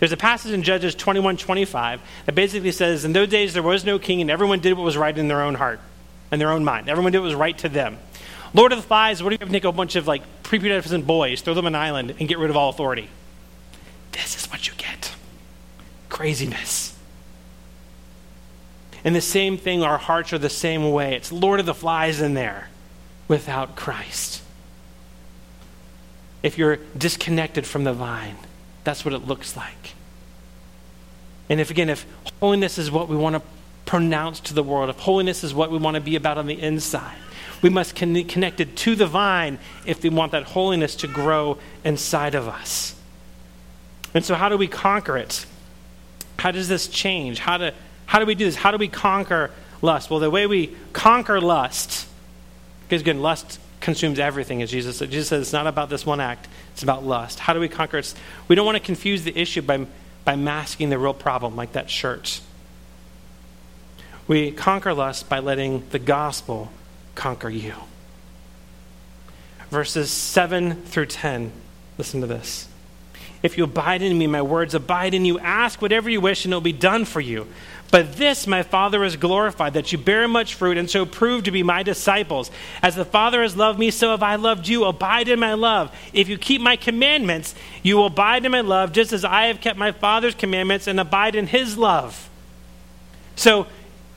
There's 0.00 0.10
a 0.10 0.16
passage 0.16 0.50
in 0.50 0.64
Judges 0.64 0.96
21 0.96 1.36
25 1.36 2.00
that 2.26 2.34
basically 2.34 2.72
says, 2.72 3.04
In 3.04 3.12
those 3.12 3.28
days 3.28 3.54
there 3.54 3.62
was 3.62 3.84
no 3.84 4.00
king, 4.00 4.20
and 4.20 4.32
everyone 4.32 4.58
did 4.58 4.72
what 4.72 4.82
was 4.82 4.96
right 4.96 5.16
in 5.16 5.28
their 5.28 5.42
own 5.42 5.54
heart, 5.54 5.78
in 6.32 6.40
their 6.40 6.50
own 6.50 6.64
mind. 6.64 6.88
Everyone 6.88 7.12
did 7.12 7.20
what 7.20 7.26
was 7.26 7.36
right 7.36 7.56
to 7.58 7.68
them. 7.68 7.96
Lord 8.52 8.72
of 8.72 8.78
the 8.78 8.86
Flies, 8.86 9.22
what 9.22 9.28
do 9.28 9.34
you 9.34 9.38
have 9.38 9.48
to 9.48 9.52
take 9.52 9.62
a 9.62 9.70
bunch 9.70 9.94
of 9.94 10.08
like 10.08 10.22
prepubescent 10.42 11.06
boys, 11.06 11.40
throw 11.40 11.54
them 11.54 11.66
on 11.66 11.76
an 11.76 11.80
island, 11.80 12.16
and 12.18 12.28
get 12.28 12.38
rid 12.38 12.50
of 12.50 12.56
all 12.56 12.68
authority? 12.68 13.08
This 14.10 14.36
is 14.36 14.50
what 14.50 14.66
you 14.66 14.74
get 14.76 15.14
craziness. 16.08 16.89
And 19.04 19.16
the 19.16 19.20
same 19.20 19.56
thing, 19.56 19.82
our 19.82 19.98
hearts 19.98 20.32
are 20.32 20.38
the 20.38 20.50
same 20.50 20.90
way. 20.90 21.14
It's 21.14 21.32
Lord 21.32 21.60
of 21.60 21.66
the 21.66 21.74
Flies 21.74 22.20
in 22.20 22.34
there 22.34 22.68
without 23.28 23.76
Christ. 23.76 24.42
If 26.42 26.58
you're 26.58 26.76
disconnected 26.96 27.66
from 27.66 27.84
the 27.84 27.92
vine, 27.92 28.36
that's 28.84 29.04
what 29.04 29.14
it 29.14 29.26
looks 29.26 29.56
like. 29.56 29.94
And 31.48 31.60
if, 31.60 31.70
again, 31.70 31.88
if 31.88 32.06
holiness 32.40 32.78
is 32.78 32.90
what 32.90 33.08
we 33.08 33.16
want 33.16 33.36
to 33.36 33.42
pronounce 33.84 34.40
to 34.40 34.54
the 34.54 34.62
world, 34.62 34.88
if 34.88 34.98
holiness 34.98 35.42
is 35.42 35.52
what 35.52 35.70
we 35.70 35.78
want 35.78 35.96
to 35.96 36.00
be 36.00 36.16
about 36.16 36.38
on 36.38 36.46
the 36.46 36.60
inside, 36.60 37.16
we 37.62 37.68
must 37.68 37.98
be 37.98 38.24
connected 38.24 38.76
to 38.76 38.94
the 38.94 39.06
vine 39.06 39.58
if 39.84 40.02
we 40.02 40.10
want 40.10 40.32
that 40.32 40.44
holiness 40.44 40.96
to 40.96 41.08
grow 41.08 41.58
inside 41.84 42.34
of 42.34 42.48
us. 42.48 42.94
And 44.14 44.24
so, 44.24 44.34
how 44.34 44.48
do 44.48 44.56
we 44.56 44.66
conquer 44.66 45.16
it? 45.16 45.44
How 46.38 46.50
does 46.50 46.68
this 46.68 46.88
change? 46.88 47.38
How 47.38 47.58
do, 47.58 47.70
how 48.10 48.18
do 48.18 48.26
we 48.26 48.34
do 48.34 48.44
this? 48.44 48.56
How 48.56 48.72
do 48.72 48.76
we 48.76 48.88
conquer 48.88 49.52
lust? 49.82 50.10
Well, 50.10 50.18
the 50.18 50.28
way 50.28 50.48
we 50.48 50.74
conquer 50.92 51.40
lust, 51.40 52.08
because 52.82 53.02
again, 53.02 53.22
lust 53.22 53.60
consumes 53.78 54.18
everything, 54.18 54.62
as 54.62 54.70
Jesus 54.72 54.96
said. 54.96 55.12
Jesus 55.12 55.28
said 55.28 55.40
it's 55.40 55.52
not 55.52 55.68
about 55.68 55.90
this 55.90 56.04
one 56.04 56.18
act, 56.18 56.48
it's 56.72 56.82
about 56.82 57.04
lust. 57.04 57.38
How 57.38 57.54
do 57.54 57.60
we 57.60 57.68
conquer 57.68 57.98
it? 57.98 58.12
We 58.48 58.56
don't 58.56 58.66
want 58.66 58.74
to 58.74 58.82
confuse 58.82 59.22
the 59.22 59.38
issue 59.38 59.62
by, 59.62 59.86
by 60.24 60.34
masking 60.34 60.90
the 60.90 60.98
real 60.98 61.14
problem, 61.14 61.54
like 61.54 61.74
that 61.74 61.88
shirt. 61.88 62.40
We 64.26 64.50
conquer 64.50 64.92
lust 64.92 65.28
by 65.28 65.38
letting 65.38 65.88
the 65.90 66.00
gospel 66.00 66.72
conquer 67.14 67.48
you. 67.48 67.74
Verses 69.70 70.10
7 70.10 70.82
through 70.82 71.06
10. 71.06 71.52
Listen 71.96 72.22
to 72.22 72.26
this. 72.26 72.66
If 73.42 73.56
you 73.56 73.64
abide 73.64 74.02
in 74.02 74.16
me, 74.18 74.26
my 74.26 74.42
words 74.42 74.74
abide 74.74 75.14
in 75.14 75.24
you. 75.24 75.38
Ask 75.38 75.80
whatever 75.80 76.10
you 76.10 76.20
wish, 76.20 76.44
and 76.44 76.52
it 76.52 76.56
will 76.56 76.60
be 76.60 76.72
done 76.72 77.04
for 77.04 77.20
you. 77.20 77.46
But 77.90 78.16
this 78.16 78.46
my 78.46 78.62
Father 78.62 79.02
is 79.02 79.16
glorified, 79.16 79.74
that 79.74 79.90
you 79.90 79.98
bear 79.98 80.28
much 80.28 80.54
fruit, 80.54 80.78
and 80.78 80.88
so 80.88 81.04
prove 81.04 81.44
to 81.44 81.50
be 81.50 81.64
my 81.64 81.82
disciples. 81.82 82.50
As 82.82 82.94
the 82.94 83.04
Father 83.04 83.42
has 83.42 83.56
loved 83.56 83.78
me, 83.78 83.90
so 83.90 84.10
have 84.10 84.22
I 84.22 84.36
loved 84.36 84.68
you. 84.68 84.84
Abide 84.84 85.28
in 85.28 85.40
my 85.40 85.54
love. 85.54 85.94
If 86.12 86.28
you 86.28 86.38
keep 86.38 86.60
my 86.60 86.76
commandments, 86.76 87.54
you 87.82 87.96
will 87.96 88.06
abide 88.06 88.44
in 88.44 88.52
my 88.52 88.60
love, 88.60 88.92
just 88.92 89.12
as 89.12 89.24
I 89.24 89.46
have 89.46 89.60
kept 89.60 89.78
my 89.78 89.90
Father's 89.90 90.36
commandments 90.36 90.86
and 90.86 91.00
abide 91.00 91.34
in 91.34 91.48
his 91.48 91.76
love. 91.76 92.30
So, 93.34 93.66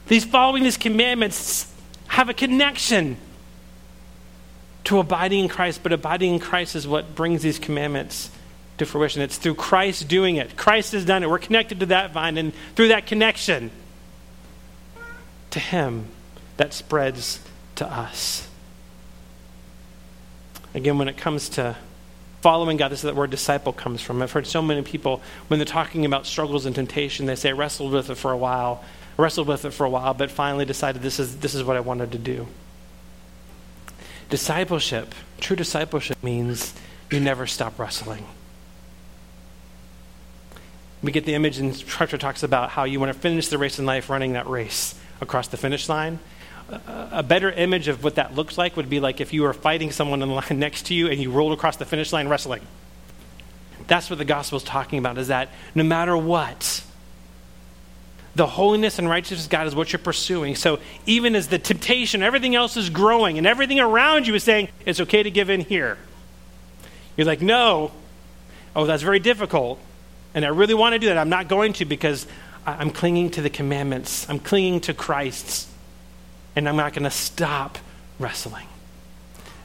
these 0.08 0.26
following 0.26 0.64
these 0.64 0.78
commandments 0.78 1.74
have 2.10 2.30
a 2.30 2.34
connection 2.34 3.18
to 4.84 5.00
abiding 5.00 5.46
in 5.46 5.50
Christ, 5.50 5.82
but 5.82 5.94
abiding 5.94 6.36
in 6.36 6.40
Christ 6.40 6.76
is 6.76 6.88
what 6.88 7.16
brings 7.16 7.42
these 7.42 7.58
commandments 7.58 8.30
to 8.84 8.90
fruition. 8.90 9.22
It's 9.22 9.38
through 9.38 9.56
Christ 9.56 10.08
doing 10.08 10.38
it. 10.38 10.56
Christ 10.58 10.92
has 10.94 11.06
done 11.06 11.24
it. 11.24 11.30
We're 11.30 11.40
connected 11.40 11.80
to 11.80 11.86
that 11.88 12.12
vine, 12.12 12.38
and 12.38 12.54
through 12.76 12.90
that 12.90 13.06
connection 13.08 13.72
to 15.52 15.60
Him, 15.60 16.08
that 16.58 16.74
spreads 16.74 17.40
to 17.76 17.88
us. 17.88 18.48
Again, 20.74 20.98
when 20.98 21.08
it 21.08 21.18
comes 21.18 21.50
to 21.50 21.76
following 22.42 22.78
God, 22.78 22.90
this 22.90 23.00
is 23.00 23.04
that 23.04 23.16
word 23.16 23.30
disciple 23.30 23.72
comes 23.72 24.02
from. 24.02 24.22
I've 24.22 24.32
heard 24.32 24.48
so 24.48 24.62
many 24.62 24.82
people, 24.82 25.22
when 25.48 25.60
they're 25.60 25.66
talking 25.66 26.06
about 26.06 26.26
struggles 26.26 26.66
and 26.66 26.76
temptation, 26.76 27.26
they 27.26 27.36
say, 27.36 27.50
I 27.50 27.54
wrestled 27.54 27.94
with 27.94 28.10
it 28.10 28.16
for 28.16 28.32
a 28.32 28.38
while, 28.38 28.84
I 29.18 29.22
wrestled 29.22 29.48
with 29.48 29.64
it 29.66 29.72
for 29.72 29.86
a 29.86 29.90
while, 29.90 30.14
but 30.14 30.32
finally 30.32 30.66
decided 30.66 31.02
this 31.02 31.20
is, 31.20 31.38
this 31.38 31.56
is 31.56 31.64
what 31.64 31.78
I 31.78 31.80
wanted 31.80 32.12
to 32.12 32.18
do. 32.18 32.48
Discipleship, 34.30 35.14
true 35.40 35.56
discipleship 35.56 36.22
means 36.24 36.74
you 37.12 37.20
never 37.20 37.46
stop 37.46 37.78
wrestling. 37.78 38.26
We 41.04 41.12
get 41.12 41.26
the 41.26 41.36
image, 41.36 41.60
and 41.60 41.76
Scripture 41.76 42.18
talks 42.18 42.44
about 42.44 42.70
how 42.70 42.86
you 42.86 43.00
want 43.00 43.12
to 43.12 43.20
finish 43.20 43.50
the 43.50 43.58
race 43.58 43.78
in 43.78 43.86
life 43.86 44.10
running 44.10 44.34
that 44.34 44.48
race 44.48 44.96
across 45.20 45.50
the 45.50 45.58
finish 45.58 45.90
line. 45.90 46.20
A 47.12 47.22
better 47.22 47.52
image 47.52 47.90
of 47.90 48.06
what 48.06 48.16
that 48.16 48.36
looks 48.36 48.58
like 48.58 48.78
would 48.78 48.90
be 48.90 49.02
like 49.02 49.20
if 49.20 49.34
you 49.34 49.44
were 49.44 49.54
fighting 49.54 49.92
someone 49.92 50.22
in 50.22 50.30
the 50.30 50.34
line 50.34 50.46
next 50.60 50.88
to 50.88 50.94
you 50.94 51.10
and 51.10 51.22
you 51.22 51.30
rolled 51.30 51.52
across 51.52 51.76
the 51.76 51.86
finish 51.86 52.14
line 52.14 52.30
wrestling. 52.30 52.62
That's 53.86 54.10
what 54.10 54.18
the 54.18 54.26
gospel 54.26 54.58
is 54.58 54.64
talking 54.64 54.98
about, 54.98 55.18
is 55.18 55.28
that 55.28 55.50
no 55.76 55.84
matter 55.84 56.16
what, 56.16 56.82
the 58.36 58.48
holiness 58.48 58.98
and 58.98 59.10
righteousness 59.10 59.44
of 59.44 59.52
God 59.52 59.68
is 59.68 59.76
what 59.76 59.92
you're 59.92 60.00
pursuing. 60.00 60.56
So 60.56 60.80
even 61.06 61.36
as 61.36 61.50
the 61.50 61.60
temptation, 61.60 62.24
everything 62.24 62.56
else 62.56 62.78
is 62.78 62.90
growing, 62.90 63.38
and 63.38 63.46
everything 63.46 63.82
around 63.82 64.26
you 64.26 64.36
is 64.36 64.44
saying, 64.44 64.70
it's 64.86 65.02
okay 65.02 65.22
to 65.22 65.30
give 65.30 65.50
in 65.50 65.62
here. 65.62 65.98
You're 67.18 67.28
like, 67.28 67.42
no. 67.42 67.92
Oh, 68.74 68.86
that's 68.86 69.04
very 69.04 69.20
difficult. 69.20 69.80
And 70.34 70.46
I 70.46 70.50
really 70.50 70.74
want 70.74 70.94
to 70.94 71.00
do 71.00 71.08
that. 71.08 71.18
I'm 71.18 71.30
not 71.30 71.48
going 71.48 71.74
to 71.74 71.86
because 71.86 72.26
I'm 72.66 72.90
clinging 72.90 73.32
to 73.32 73.42
the 73.42 73.50
commandments, 73.50 74.30
I'm 74.30 74.40
clinging 74.40 74.82
to 74.82 74.94
Christ's, 74.94 75.68
and 76.56 76.68
I'm 76.68 76.78
not 76.78 76.94
going 76.94 77.04
to 77.04 77.12
stop 77.12 77.78
wrestling. 78.20 78.68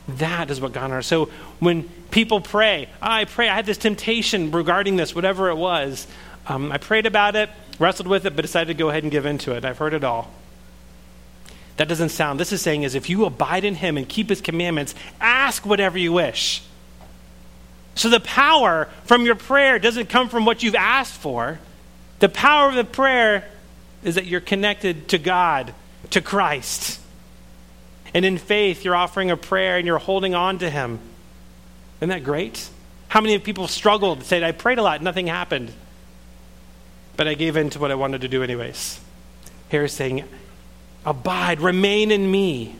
That 0.09 0.51
is 0.51 0.61
what 0.61 0.73
God. 0.73 1.05
So 1.05 1.27
when 1.61 1.85
people 2.11 2.41
pray, 2.41 2.89
oh, 2.95 2.97
I 3.01 3.25
pray, 3.27 3.49
I 3.49 3.55
had 3.55 3.67
this 3.67 3.79
temptation 3.79 4.51
regarding 4.51 4.97
this, 4.97 5.15
whatever 5.15 5.51
it 5.51 5.57
was. 5.57 6.07
Um, 6.47 6.73
I 6.73 6.79
prayed 6.79 7.05
about 7.05 7.37
it, 7.37 7.51
wrestled 7.79 8.09
with 8.09 8.25
it, 8.25 8.35
but 8.35 8.43
decided 8.43 8.69
to 8.69 8.75
go 8.75 8.89
ahead 8.89 9.03
and 9.03 9.13
give 9.13 9.27
into 9.27 9.55
it. 9.55 9.67
I've 9.67 9.79
heard 9.79 9.93
it 9.93 10.03
all. 10.03 10.31
That 11.77 11.89
doesn't 11.89 12.09
sound, 12.09 12.41
this 12.41 12.53
is 12.53 12.63
saying 12.63 12.83
is 12.83 12.95
if 12.95 13.09
you 13.09 13.25
abide 13.25 13.65
in 13.65 13.77
him 13.77 13.97
and 13.97 14.09
keep 14.09 14.31
his 14.31 14.41
commandments, 14.41 14.95
ask 15.21 15.65
whatever 15.65 15.99
you 15.99 16.13
wish. 16.13 16.63
So 17.99 18.09
the 18.09 18.21
power 18.21 18.89
from 19.07 19.27
your 19.27 19.35
prayer 19.35 19.81
doesn't 19.81 20.09
come 20.09 20.29
from 20.29 20.45
what 20.45 20.63
you've 20.63 20.77
asked 20.77 21.15
for. 21.15 21.59
The 22.21 22.29
power 22.29 22.69
of 22.69 22.77
the 22.77 22.85
prayer 22.85 23.49
is 24.05 24.15
that 24.15 24.27
you're 24.27 24.41
connected 24.41 25.09
to 25.09 25.19
God, 25.19 25.75
to 26.11 26.21
Christ. 26.21 27.01
And 28.15 28.25
in 28.25 28.39
faith, 28.39 28.85
you're 28.85 28.95
offering 28.95 29.33
a 29.33 29.37
prayer 29.37 29.79
and 29.79 29.85
you're 29.85 29.99
holding 29.99 30.37
on 30.37 30.59
to 30.61 30.71
Him. 30.71 31.01
Isn't 31.99 32.11
that 32.11 32.23
great? 32.23 32.71
How 33.09 33.21
many 33.21 33.37
people 33.41 33.67
struggled, 33.67 34.19
and 34.19 34.27
said, 34.27 34.45
I 34.45 34.53
prayed 34.53 34.79
a 34.79 34.83
lot, 34.83 35.03
nothing 35.03 35.27
happened. 35.27 35.73
But 37.17 37.27
I 37.27 37.35
gave 37.35 37.57
in 37.57 37.69
to 37.71 37.81
what 37.81 37.91
I 37.91 37.97
wanted 37.97 38.21
to 38.21 38.29
do, 38.29 38.45
anyways. 38.45 39.01
Here 39.71 39.83
is 39.83 39.93
saying, 39.93 40.23
Abide, 41.05 41.61
remain 41.61 42.13
in 42.13 42.31
me. 42.31 42.77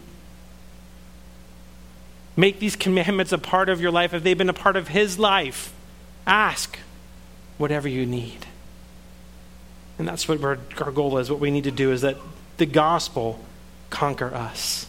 Make 2.39 2.61
these 2.61 2.77
commandments 2.77 3.33
a 3.33 3.39
part 3.39 3.69
of 3.69 3.81
your 3.81 3.91
life 3.91 4.15
if 4.15 4.23
they've 4.23 4.39
been 4.39 4.49
a 4.49 4.53
part 4.53 4.77
of 4.77 4.87
His 4.87 5.19
life. 5.19 5.73
Ask 6.25 6.79
whatever 7.57 7.89
you 7.89 8.07
need. 8.07 8.47
And 9.99 10.07
that's 10.07 10.29
what 10.29 10.41
our, 10.45 10.57
our 10.81 10.93
goal 10.93 11.19
is. 11.19 11.33
What 11.33 11.41
we 11.41 11.51
need 11.51 11.65
to 11.65 11.73
do 11.73 11.91
is 11.91 12.03
that 12.03 12.17
the 12.59 12.65
gospel 12.65 13.41
conquer 13.91 14.33
us. 14.33 14.87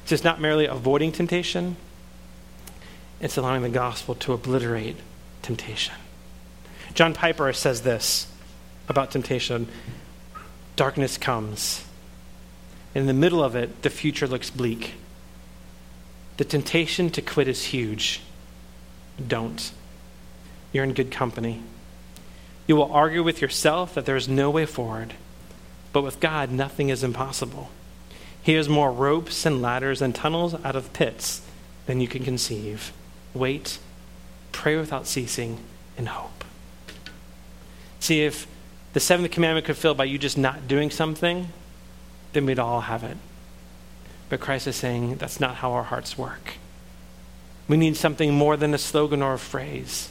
It's 0.00 0.10
just 0.10 0.24
not 0.24 0.40
merely 0.40 0.66
avoiding 0.66 1.12
temptation, 1.12 1.76
it's 3.20 3.36
allowing 3.36 3.62
the 3.62 3.68
gospel 3.68 4.16
to 4.16 4.32
obliterate 4.32 4.96
temptation. 5.42 5.94
John 6.94 7.14
Piper 7.14 7.52
says 7.52 7.82
this 7.82 8.26
about 8.88 9.12
temptation 9.12 9.68
darkness 10.74 11.16
comes. 11.16 11.84
In 12.92 13.06
the 13.06 13.14
middle 13.14 13.44
of 13.44 13.54
it, 13.54 13.82
the 13.82 13.90
future 13.90 14.26
looks 14.26 14.50
bleak. 14.50 14.94
The 16.36 16.44
temptation 16.44 17.10
to 17.10 17.22
quit 17.22 17.48
is 17.48 17.66
huge. 17.66 18.20
Don't. 19.26 19.72
You're 20.72 20.84
in 20.84 20.94
good 20.94 21.10
company. 21.10 21.62
You 22.66 22.76
will 22.76 22.92
argue 22.92 23.22
with 23.22 23.40
yourself 23.40 23.94
that 23.94 24.06
there 24.06 24.16
is 24.16 24.28
no 24.28 24.50
way 24.50 24.66
forward, 24.66 25.14
but 25.92 26.02
with 26.02 26.20
God, 26.20 26.50
nothing 26.50 26.88
is 26.88 27.04
impossible. 27.04 27.70
He 28.42 28.54
has 28.54 28.68
more 28.68 28.90
ropes 28.90 29.44
and 29.44 29.60
ladders 29.60 30.00
and 30.00 30.14
tunnels 30.14 30.54
out 30.64 30.76
of 30.76 30.92
pits 30.92 31.42
than 31.86 32.00
you 32.00 32.08
can 32.08 32.24
conceive. 32.24 32.92
Wait, 33.34 33.78
pray 34.52 34.76
without 34.76 35.06
ceasing, 35.06 35.58
and 35.96 36.08
hope. 36.08 36.44
See, 38.00 38.22
if 38.22 38.46
the 38.92 39.00
seventh 39.00 39.30
commandment 39.30 39.66
could 39.66 39.76
fill 39.76 39.94
by 39.94 40.04
you 40.04 40.18
just 40.18 40.38
not 40.38 40.66
doing 40.66 40.90
something, 40.90 41.48
then 42.32 42.46
we'd 42.46 42.58
all 42.58 42.82
have 42.82 43.04
it. 43.04 43.16
But 44.32 44.40
Christ 44.40 44.66
is 44.66 44.76
saying 44.76 45.16
that's 45.16 45.40
not 45.40 45.56
how 45.56 45.72
our 45.72 45.82
hearts 45.82 46.16
work. 46.16 46.54
We 47.68 47.76
need 47.76 47.98
something 47.98 48.32
more 48.32 48.56
than 48.56 48.72
a 48.72 48.78
slogan 48.78 49.20
or 49.20 49.34
a 49.34 49.38
phrase. 49.38 50.10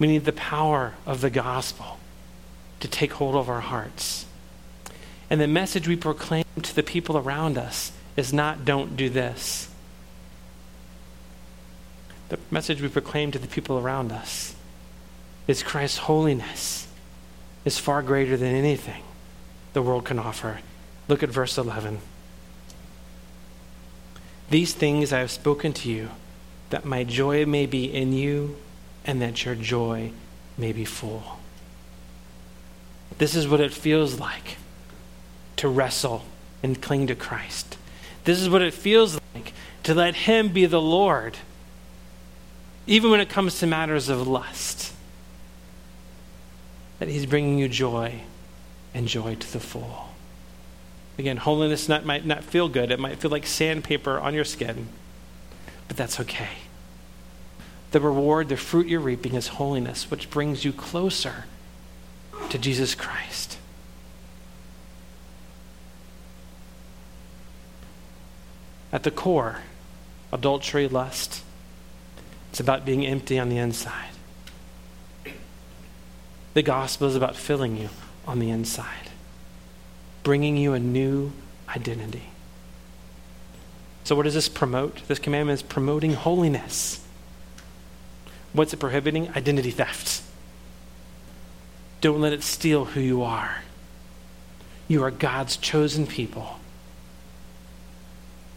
We 0.00 0.08
need 0.08 0.24
the 0.24 0.32
power 0.32 0.94
of 1.06 1.20
the 1.20 1.30
gospel 1.30 2.00
to 2.80 2.88
take 2.88 3.12
hold 3.12 3.36
of 3.36 3.48
our 3.48 3.60
hearts. 3.60 4.26
And 5.30 5.40
the 5.40 5.46
message 5.46 5.86
we 5.86 5.94
proclaim 5.94 6.44
to 6.60 6.74
the 6.74 6.82
people 6.82 7.16
around 7.16 7.56
us 7.56 7.92
is 8.16 8.32
not, 8.32 8.64
don't 8.64 8.96
do 8.96 9.08
this. 9.08 9.68
The 12.30 12.40
message 12.50 12.82
we 12.82 12.88
proclaim 12.88 13.30
to 13.30 13.38
the 13.38 13.46
people 13.46 13.78
around 13.78 14.10
us 14.10 14.56
is 15.46 15.62
Christ's 15.62 15.98
holiness 15.98 16.88
is 17.64 17.78
far 17.78 18.02
greater 18.02 18.36
than 18.36 18.56
anything 18.56 19.04
the 19.72 19.82
world 19.82 20.04
can 20.04 20.18
offer. 20.18 20.62
Look 21.06 21.22
at 21.22 21.28
verse 21.28 21.56
11. 21.56 22.00
These 24.48 24.74
things 24.74 25.12
I 25.12 25.18
have 25.18 25.30
spoken 25.30 25.72
to 25.74 25.90
you, 25.90 26.10
that 26.70 26.84
my 26.84 27.04
joy 27.04 27.46
may 27.46 27.66
be 27.66 27.92
in 27.92 28.12
you, 28.12 28.56
and 29.04 29.20
that 29.20 29.44
your 29.44 29.54
joy 29.54 30.12
may 30.56 30.72
be 30.72 30.84
full. 30.84 31.40
This 33.18 33.34
is 33.34 33.48
what 33.48 33.60
it 33.60 33.72
feels 33.72 34.20
like 34.20 34.56
to 35.56 35.68
wrestle 35.68 36.24
and 36.62 36.80
cling 36.80 37.06
to 37.06 37.14
Christ. 37.14 37.76
This 38.24 38.40
is 38.40 38.48
what 38.48 38.62
it 38.62 38.74
feels 38.74 39.18
like 39.34 39.52
to 39.84 39.94
let 39.94 40.14
Him 40.14 40.48
be 40.48 40.66
the 40.66 40.80
Lord, 40.80 41.38
even 42.86 43.10
when 43.10 43.20
it 43.20 43.28
comes 43.28 43.58
to 43.60 43.66
matters 43.66 44.08
of 44.08 44.26
lust. 44.26 44.92
That 46.98 47.08
He's 47.08 47.26
bringing 47.26 47.58
you 47.58 47.68
joy 47.68 48.22
and 48.94 49.08
joy 49.08 49.34
to 49.34 49.52
the 49.52 49.60
full. 49.60 50.05
Again, 51.18 51.38
holiness 51.38 51.88
not, 51.88 52.04
might 52.04 52.26
not 52.26 52.44
feel 52.44 52.68
good. 52.68 52.90
It 52.90 53.00
might 53.00 53.18
feel 53.18 53.30
like 53.30 53.46
sandpaper 53.46 54.18
on 54.18 54.34
your 54.34 54.44
skin, 54.44 54.88
but 55.88 55.96
that's 55.96 56.20
okay. 56.20 56.50
The 57.92 58.00
reward, 58.00 58.48
the 58.48 58.56
fruit 58.56 58.86
you're 58.86 59.00
reaping 59.00 59.34
is 59.34 59.48
holiness, 59.48 60.10
which 60.10 60.30
brings 60.30 60.64
you 60.64 60.72
closer 60.72 61.44
to 62.50 62.58
Jesus 62.58 62.94
Christ. 62.94 63.58
At 68.92 69.02
the 69.02 69.10
core, 69.10 69.60
adultery, 70.32 70.86
lust, 70.88 71.42
it's 72.50 72.60
about 72.60 72.84
being 72.84 73.06
empty 73.06 73.38
on 73.38 73.48
the 73.48 73.58
inside. 73.58 74.10
The 76.54 76.62
gospel 76.62 77.08
is 77.08 77.16
about 77.16 77.36
filling 77.36 77.76
you 77.76 77.88
on 78.26 78.38
the 78.38 78.50
inside 78.50 79.05
bringing 80.26 80.56
you 80.56 80.72
a 80.72 80.80
new 80.80 81.30
identity. 81.68 82.24
So, 84.02 84.16
what 84.16 84.24
does 84.24 84.34
this 84.34 84.48
promote? 84.48 85.06
This 85.06 85.20
commandment 85.20 85.60
is 85.60 85.62
promoting 85.62 86.14
holiness. 86.14 87.00
What's 88.52 88.72
it 88.72 88.78
prohibiting? 88.78 89.28
Identity 89.36 89.70
theft. 89.70 90.22
Don't 92.00 92.20
let 92.20 92.32
it 92.32 92.42
steal 92.42 92.86
who 92.86 93.00
you 93.00 93.22
are. 93.22 93.62
You 94.88 95.04
are 95.04 95.12
God's 95.12 95.56
chosen 95.56 96.08
people, 96.08 96.58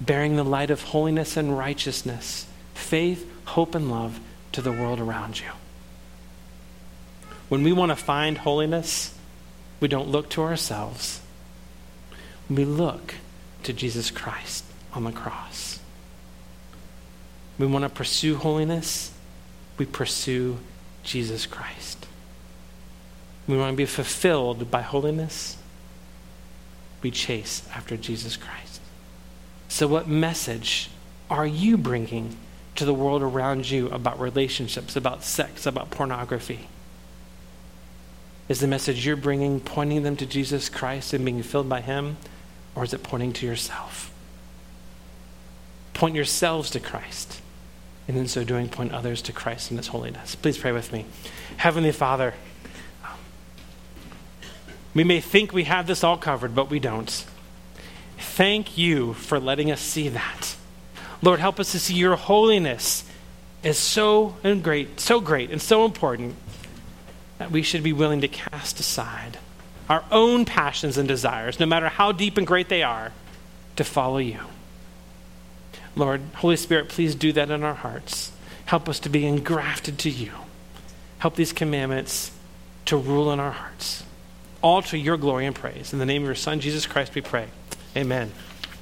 bearing 0.01 0.38
the 0.38 0.43
light 0.43 0.71
of 0.71 0.82
holiness 0.82 1.38
and 1.38 1.55
righteousness, 1.55 2.47
faith, 2.73 3.32
hope, 3.45 3.75
and 3.75 3.91
love 3.91 4.19
to 4.53 4.63
the 4.63 4.71
world 4.71 4.99
around 4.99 5.39
you. 5.39 5.51
When 7.47 7.62
we 7.62 7.71
want 7.73 7.91
to 7.91 7.95
find 7.95 8.39
holiness, 8.39 9.13
we 9.79 9.88
don't 9.88 10.10
look 10.10 10.32
to 10.32 10.41
ourselves 10.41 11.21
we 12.49 12.65
look 12.65 13.15
to 13.63 13.73
Jesus 13.73 14.09
Christ 14.12 14.63
on 14.93 15.03
the 15.03 15.12
cross. 15.12 15.79
We 17.57 17.67
want 17.67 17.83
to 17.83 17.89
pursue 17.89 18.38
holiness, 18.38 19.12
we 19.77 19.85
pursue 19.85 20.57
Jesus 21.03 21.45
Christ. 21.45 22.07
We 23.47 23.57
want 23.57 23.73
to 23.73 23.77
be 23.77 23.85
fulfilled 23.85 24.71
by 24.71 24.81
holiness, 24.81 25.57
we 27.01 27.12
chase 27.12 27.67
after 27.73 27.97
Jesus 27.97 28.38
Christ. 28.38 28.81
So, 29.67 29.88
what 29.88 30.07
message 30.07 30.89
are 31.29 31.45
you 31.45 31.77
bringing 31.77 32.38
to 32.75 32.85
the 32.85 32.93
world 32.93 33.21
around 33.21 33.69
you 33.69 33.89
about 33.89 34.19
relationships, 34.19 34.95
about 34.95 35.23
sex, 35.23 35.65
about 35.65 35.91
pornography? 35.91 36.67
Is 38.47 38.62
the 38.62 38.67
message 38.67 39.05
you're 39.05 39.15
bringing 39.15 39.59
pointing 39.59 40.01
them 40.01 40.15
to 40.15 40.25
Jesus 40.25 40.69
Christ 40.69 41.13
and 41.13 41.23
being 41.23 41.43
filled 41.43 41.69
by 41.69 41.81
Him? 41.81 42.17
Or 42.80 42.86
is 42.86 42.94
it 42.94 43.04
pointing 43.04 43.34
to 43.34 43.46
yourself? 43.46 44.10
Point 45.94 46.15
yourselves 46.15 46.70
to 46.70 46.80
Christ. 46.80 47.42
And 48.08 48.15
in 48.15 48.30
so 48.30 48.46
doing, 48.46 48.70
point 48.70 48.94
others 48.94 49.22
to 49.24 49.34
Christ 49.34 49.70
and 49.70 49.78
His 49.78 49.88
holiness. 49.88 50.36
Please 50.36 50.58
pray 50.58 50.72
with 50.72 50.94
me. 50.94 51.06
Heavenly 51.58 51.92
Father, 51.92 52.36
um, 53.04 53.18
we 54.94 55.04
may 55.04 55.20
think 55.20 55.52
we 55.52 55.65
have 55.65 55.88
this 55.88 56.06
all 56.06 56.15
covered, 56.15 56.56
but 56.56 56.70
we 56.70 56.80
don't. 56.80 57.26
Thank 58.18 58.78
you 58.78 59.13
for 59.13 59.42
letting 59.42 59.70
us 59.70 59.82
see 59.82 60.08
that. 60.08 60.56
Lord, 61.22 61.42
help 61.42 61.60
us 61.60 61.74
to 61.74 61.80
see 61.80 61.96
your 61.96 62.15
holiness 62.15 63.04
is 63.62 63.78
so 63.78 64.38
and 64.42 64.63
great, 64.63 65.02
so 65.02 65.20
great 65.20 65.52
and 65.52 65.62
so 65.62 65.84
important 65.84 66.38
that 67.39 67.52
we 67.52 67.62
should 67.62 67.84
be 67.84 67.92
willing 67.92 68.22
to 68.22 68.30
cast 68.30 68.80
aside 68.80 69.38
our 69.89 70.04
own 70.12 70.45
passions 70.45 70.97
and 70.97 71.08
desires, 71.08 71.60
no 71.60 71.65
matter 71.65 71.89
how 71.89 72.12
deep 72.12 72.38
and 72.38 72.45
great 72.45 72.69
they 72.69 72.84
are, 72.84 73.12
to 73.75 73.84
follow 73.84 74.19
you. 74.19 74.39
Lord, 75.95 76.21
Holy 76.36 76.56
Spirit, 76.56 76.89
please 76.89 77.15
do 77.15 77.34
that 77.34 77.49
in 77.49 77.63
our 77.63 77.73
hearts. 77.73 78.32
Help 78.65 78.88
us 78.88 78.99
to 78.99 79.10
be 79.10 79.25
engrafted 79.25 79.97
to 79.99 80.10
you. 80.10 80.32
Help 81.17 81.36
these 81.36 81.52
commandments 81.52 82.32
to 82.86 82.95
rule 82.95 83.32
in 83.32 83.39
our 83.39 83.52
hearts. 83.52 84.04
All 84.62 84.82
to 84.84 84.97
your 84.97 85.17
glory 85.17 85.45
and 85.45 85.56
praise. 85.56 85.91
In 85.91 85.99
the 85.99 86.06
name 86.06 86.21
of 86.21 86.28
your 86.28 86.36
Son, 86.36 86.60
Jesus 86.60 86.86
Christ, 86.86 87.15
we 87.15 87.21
pray. 87.21 87.47
Amen. 87.97 88.32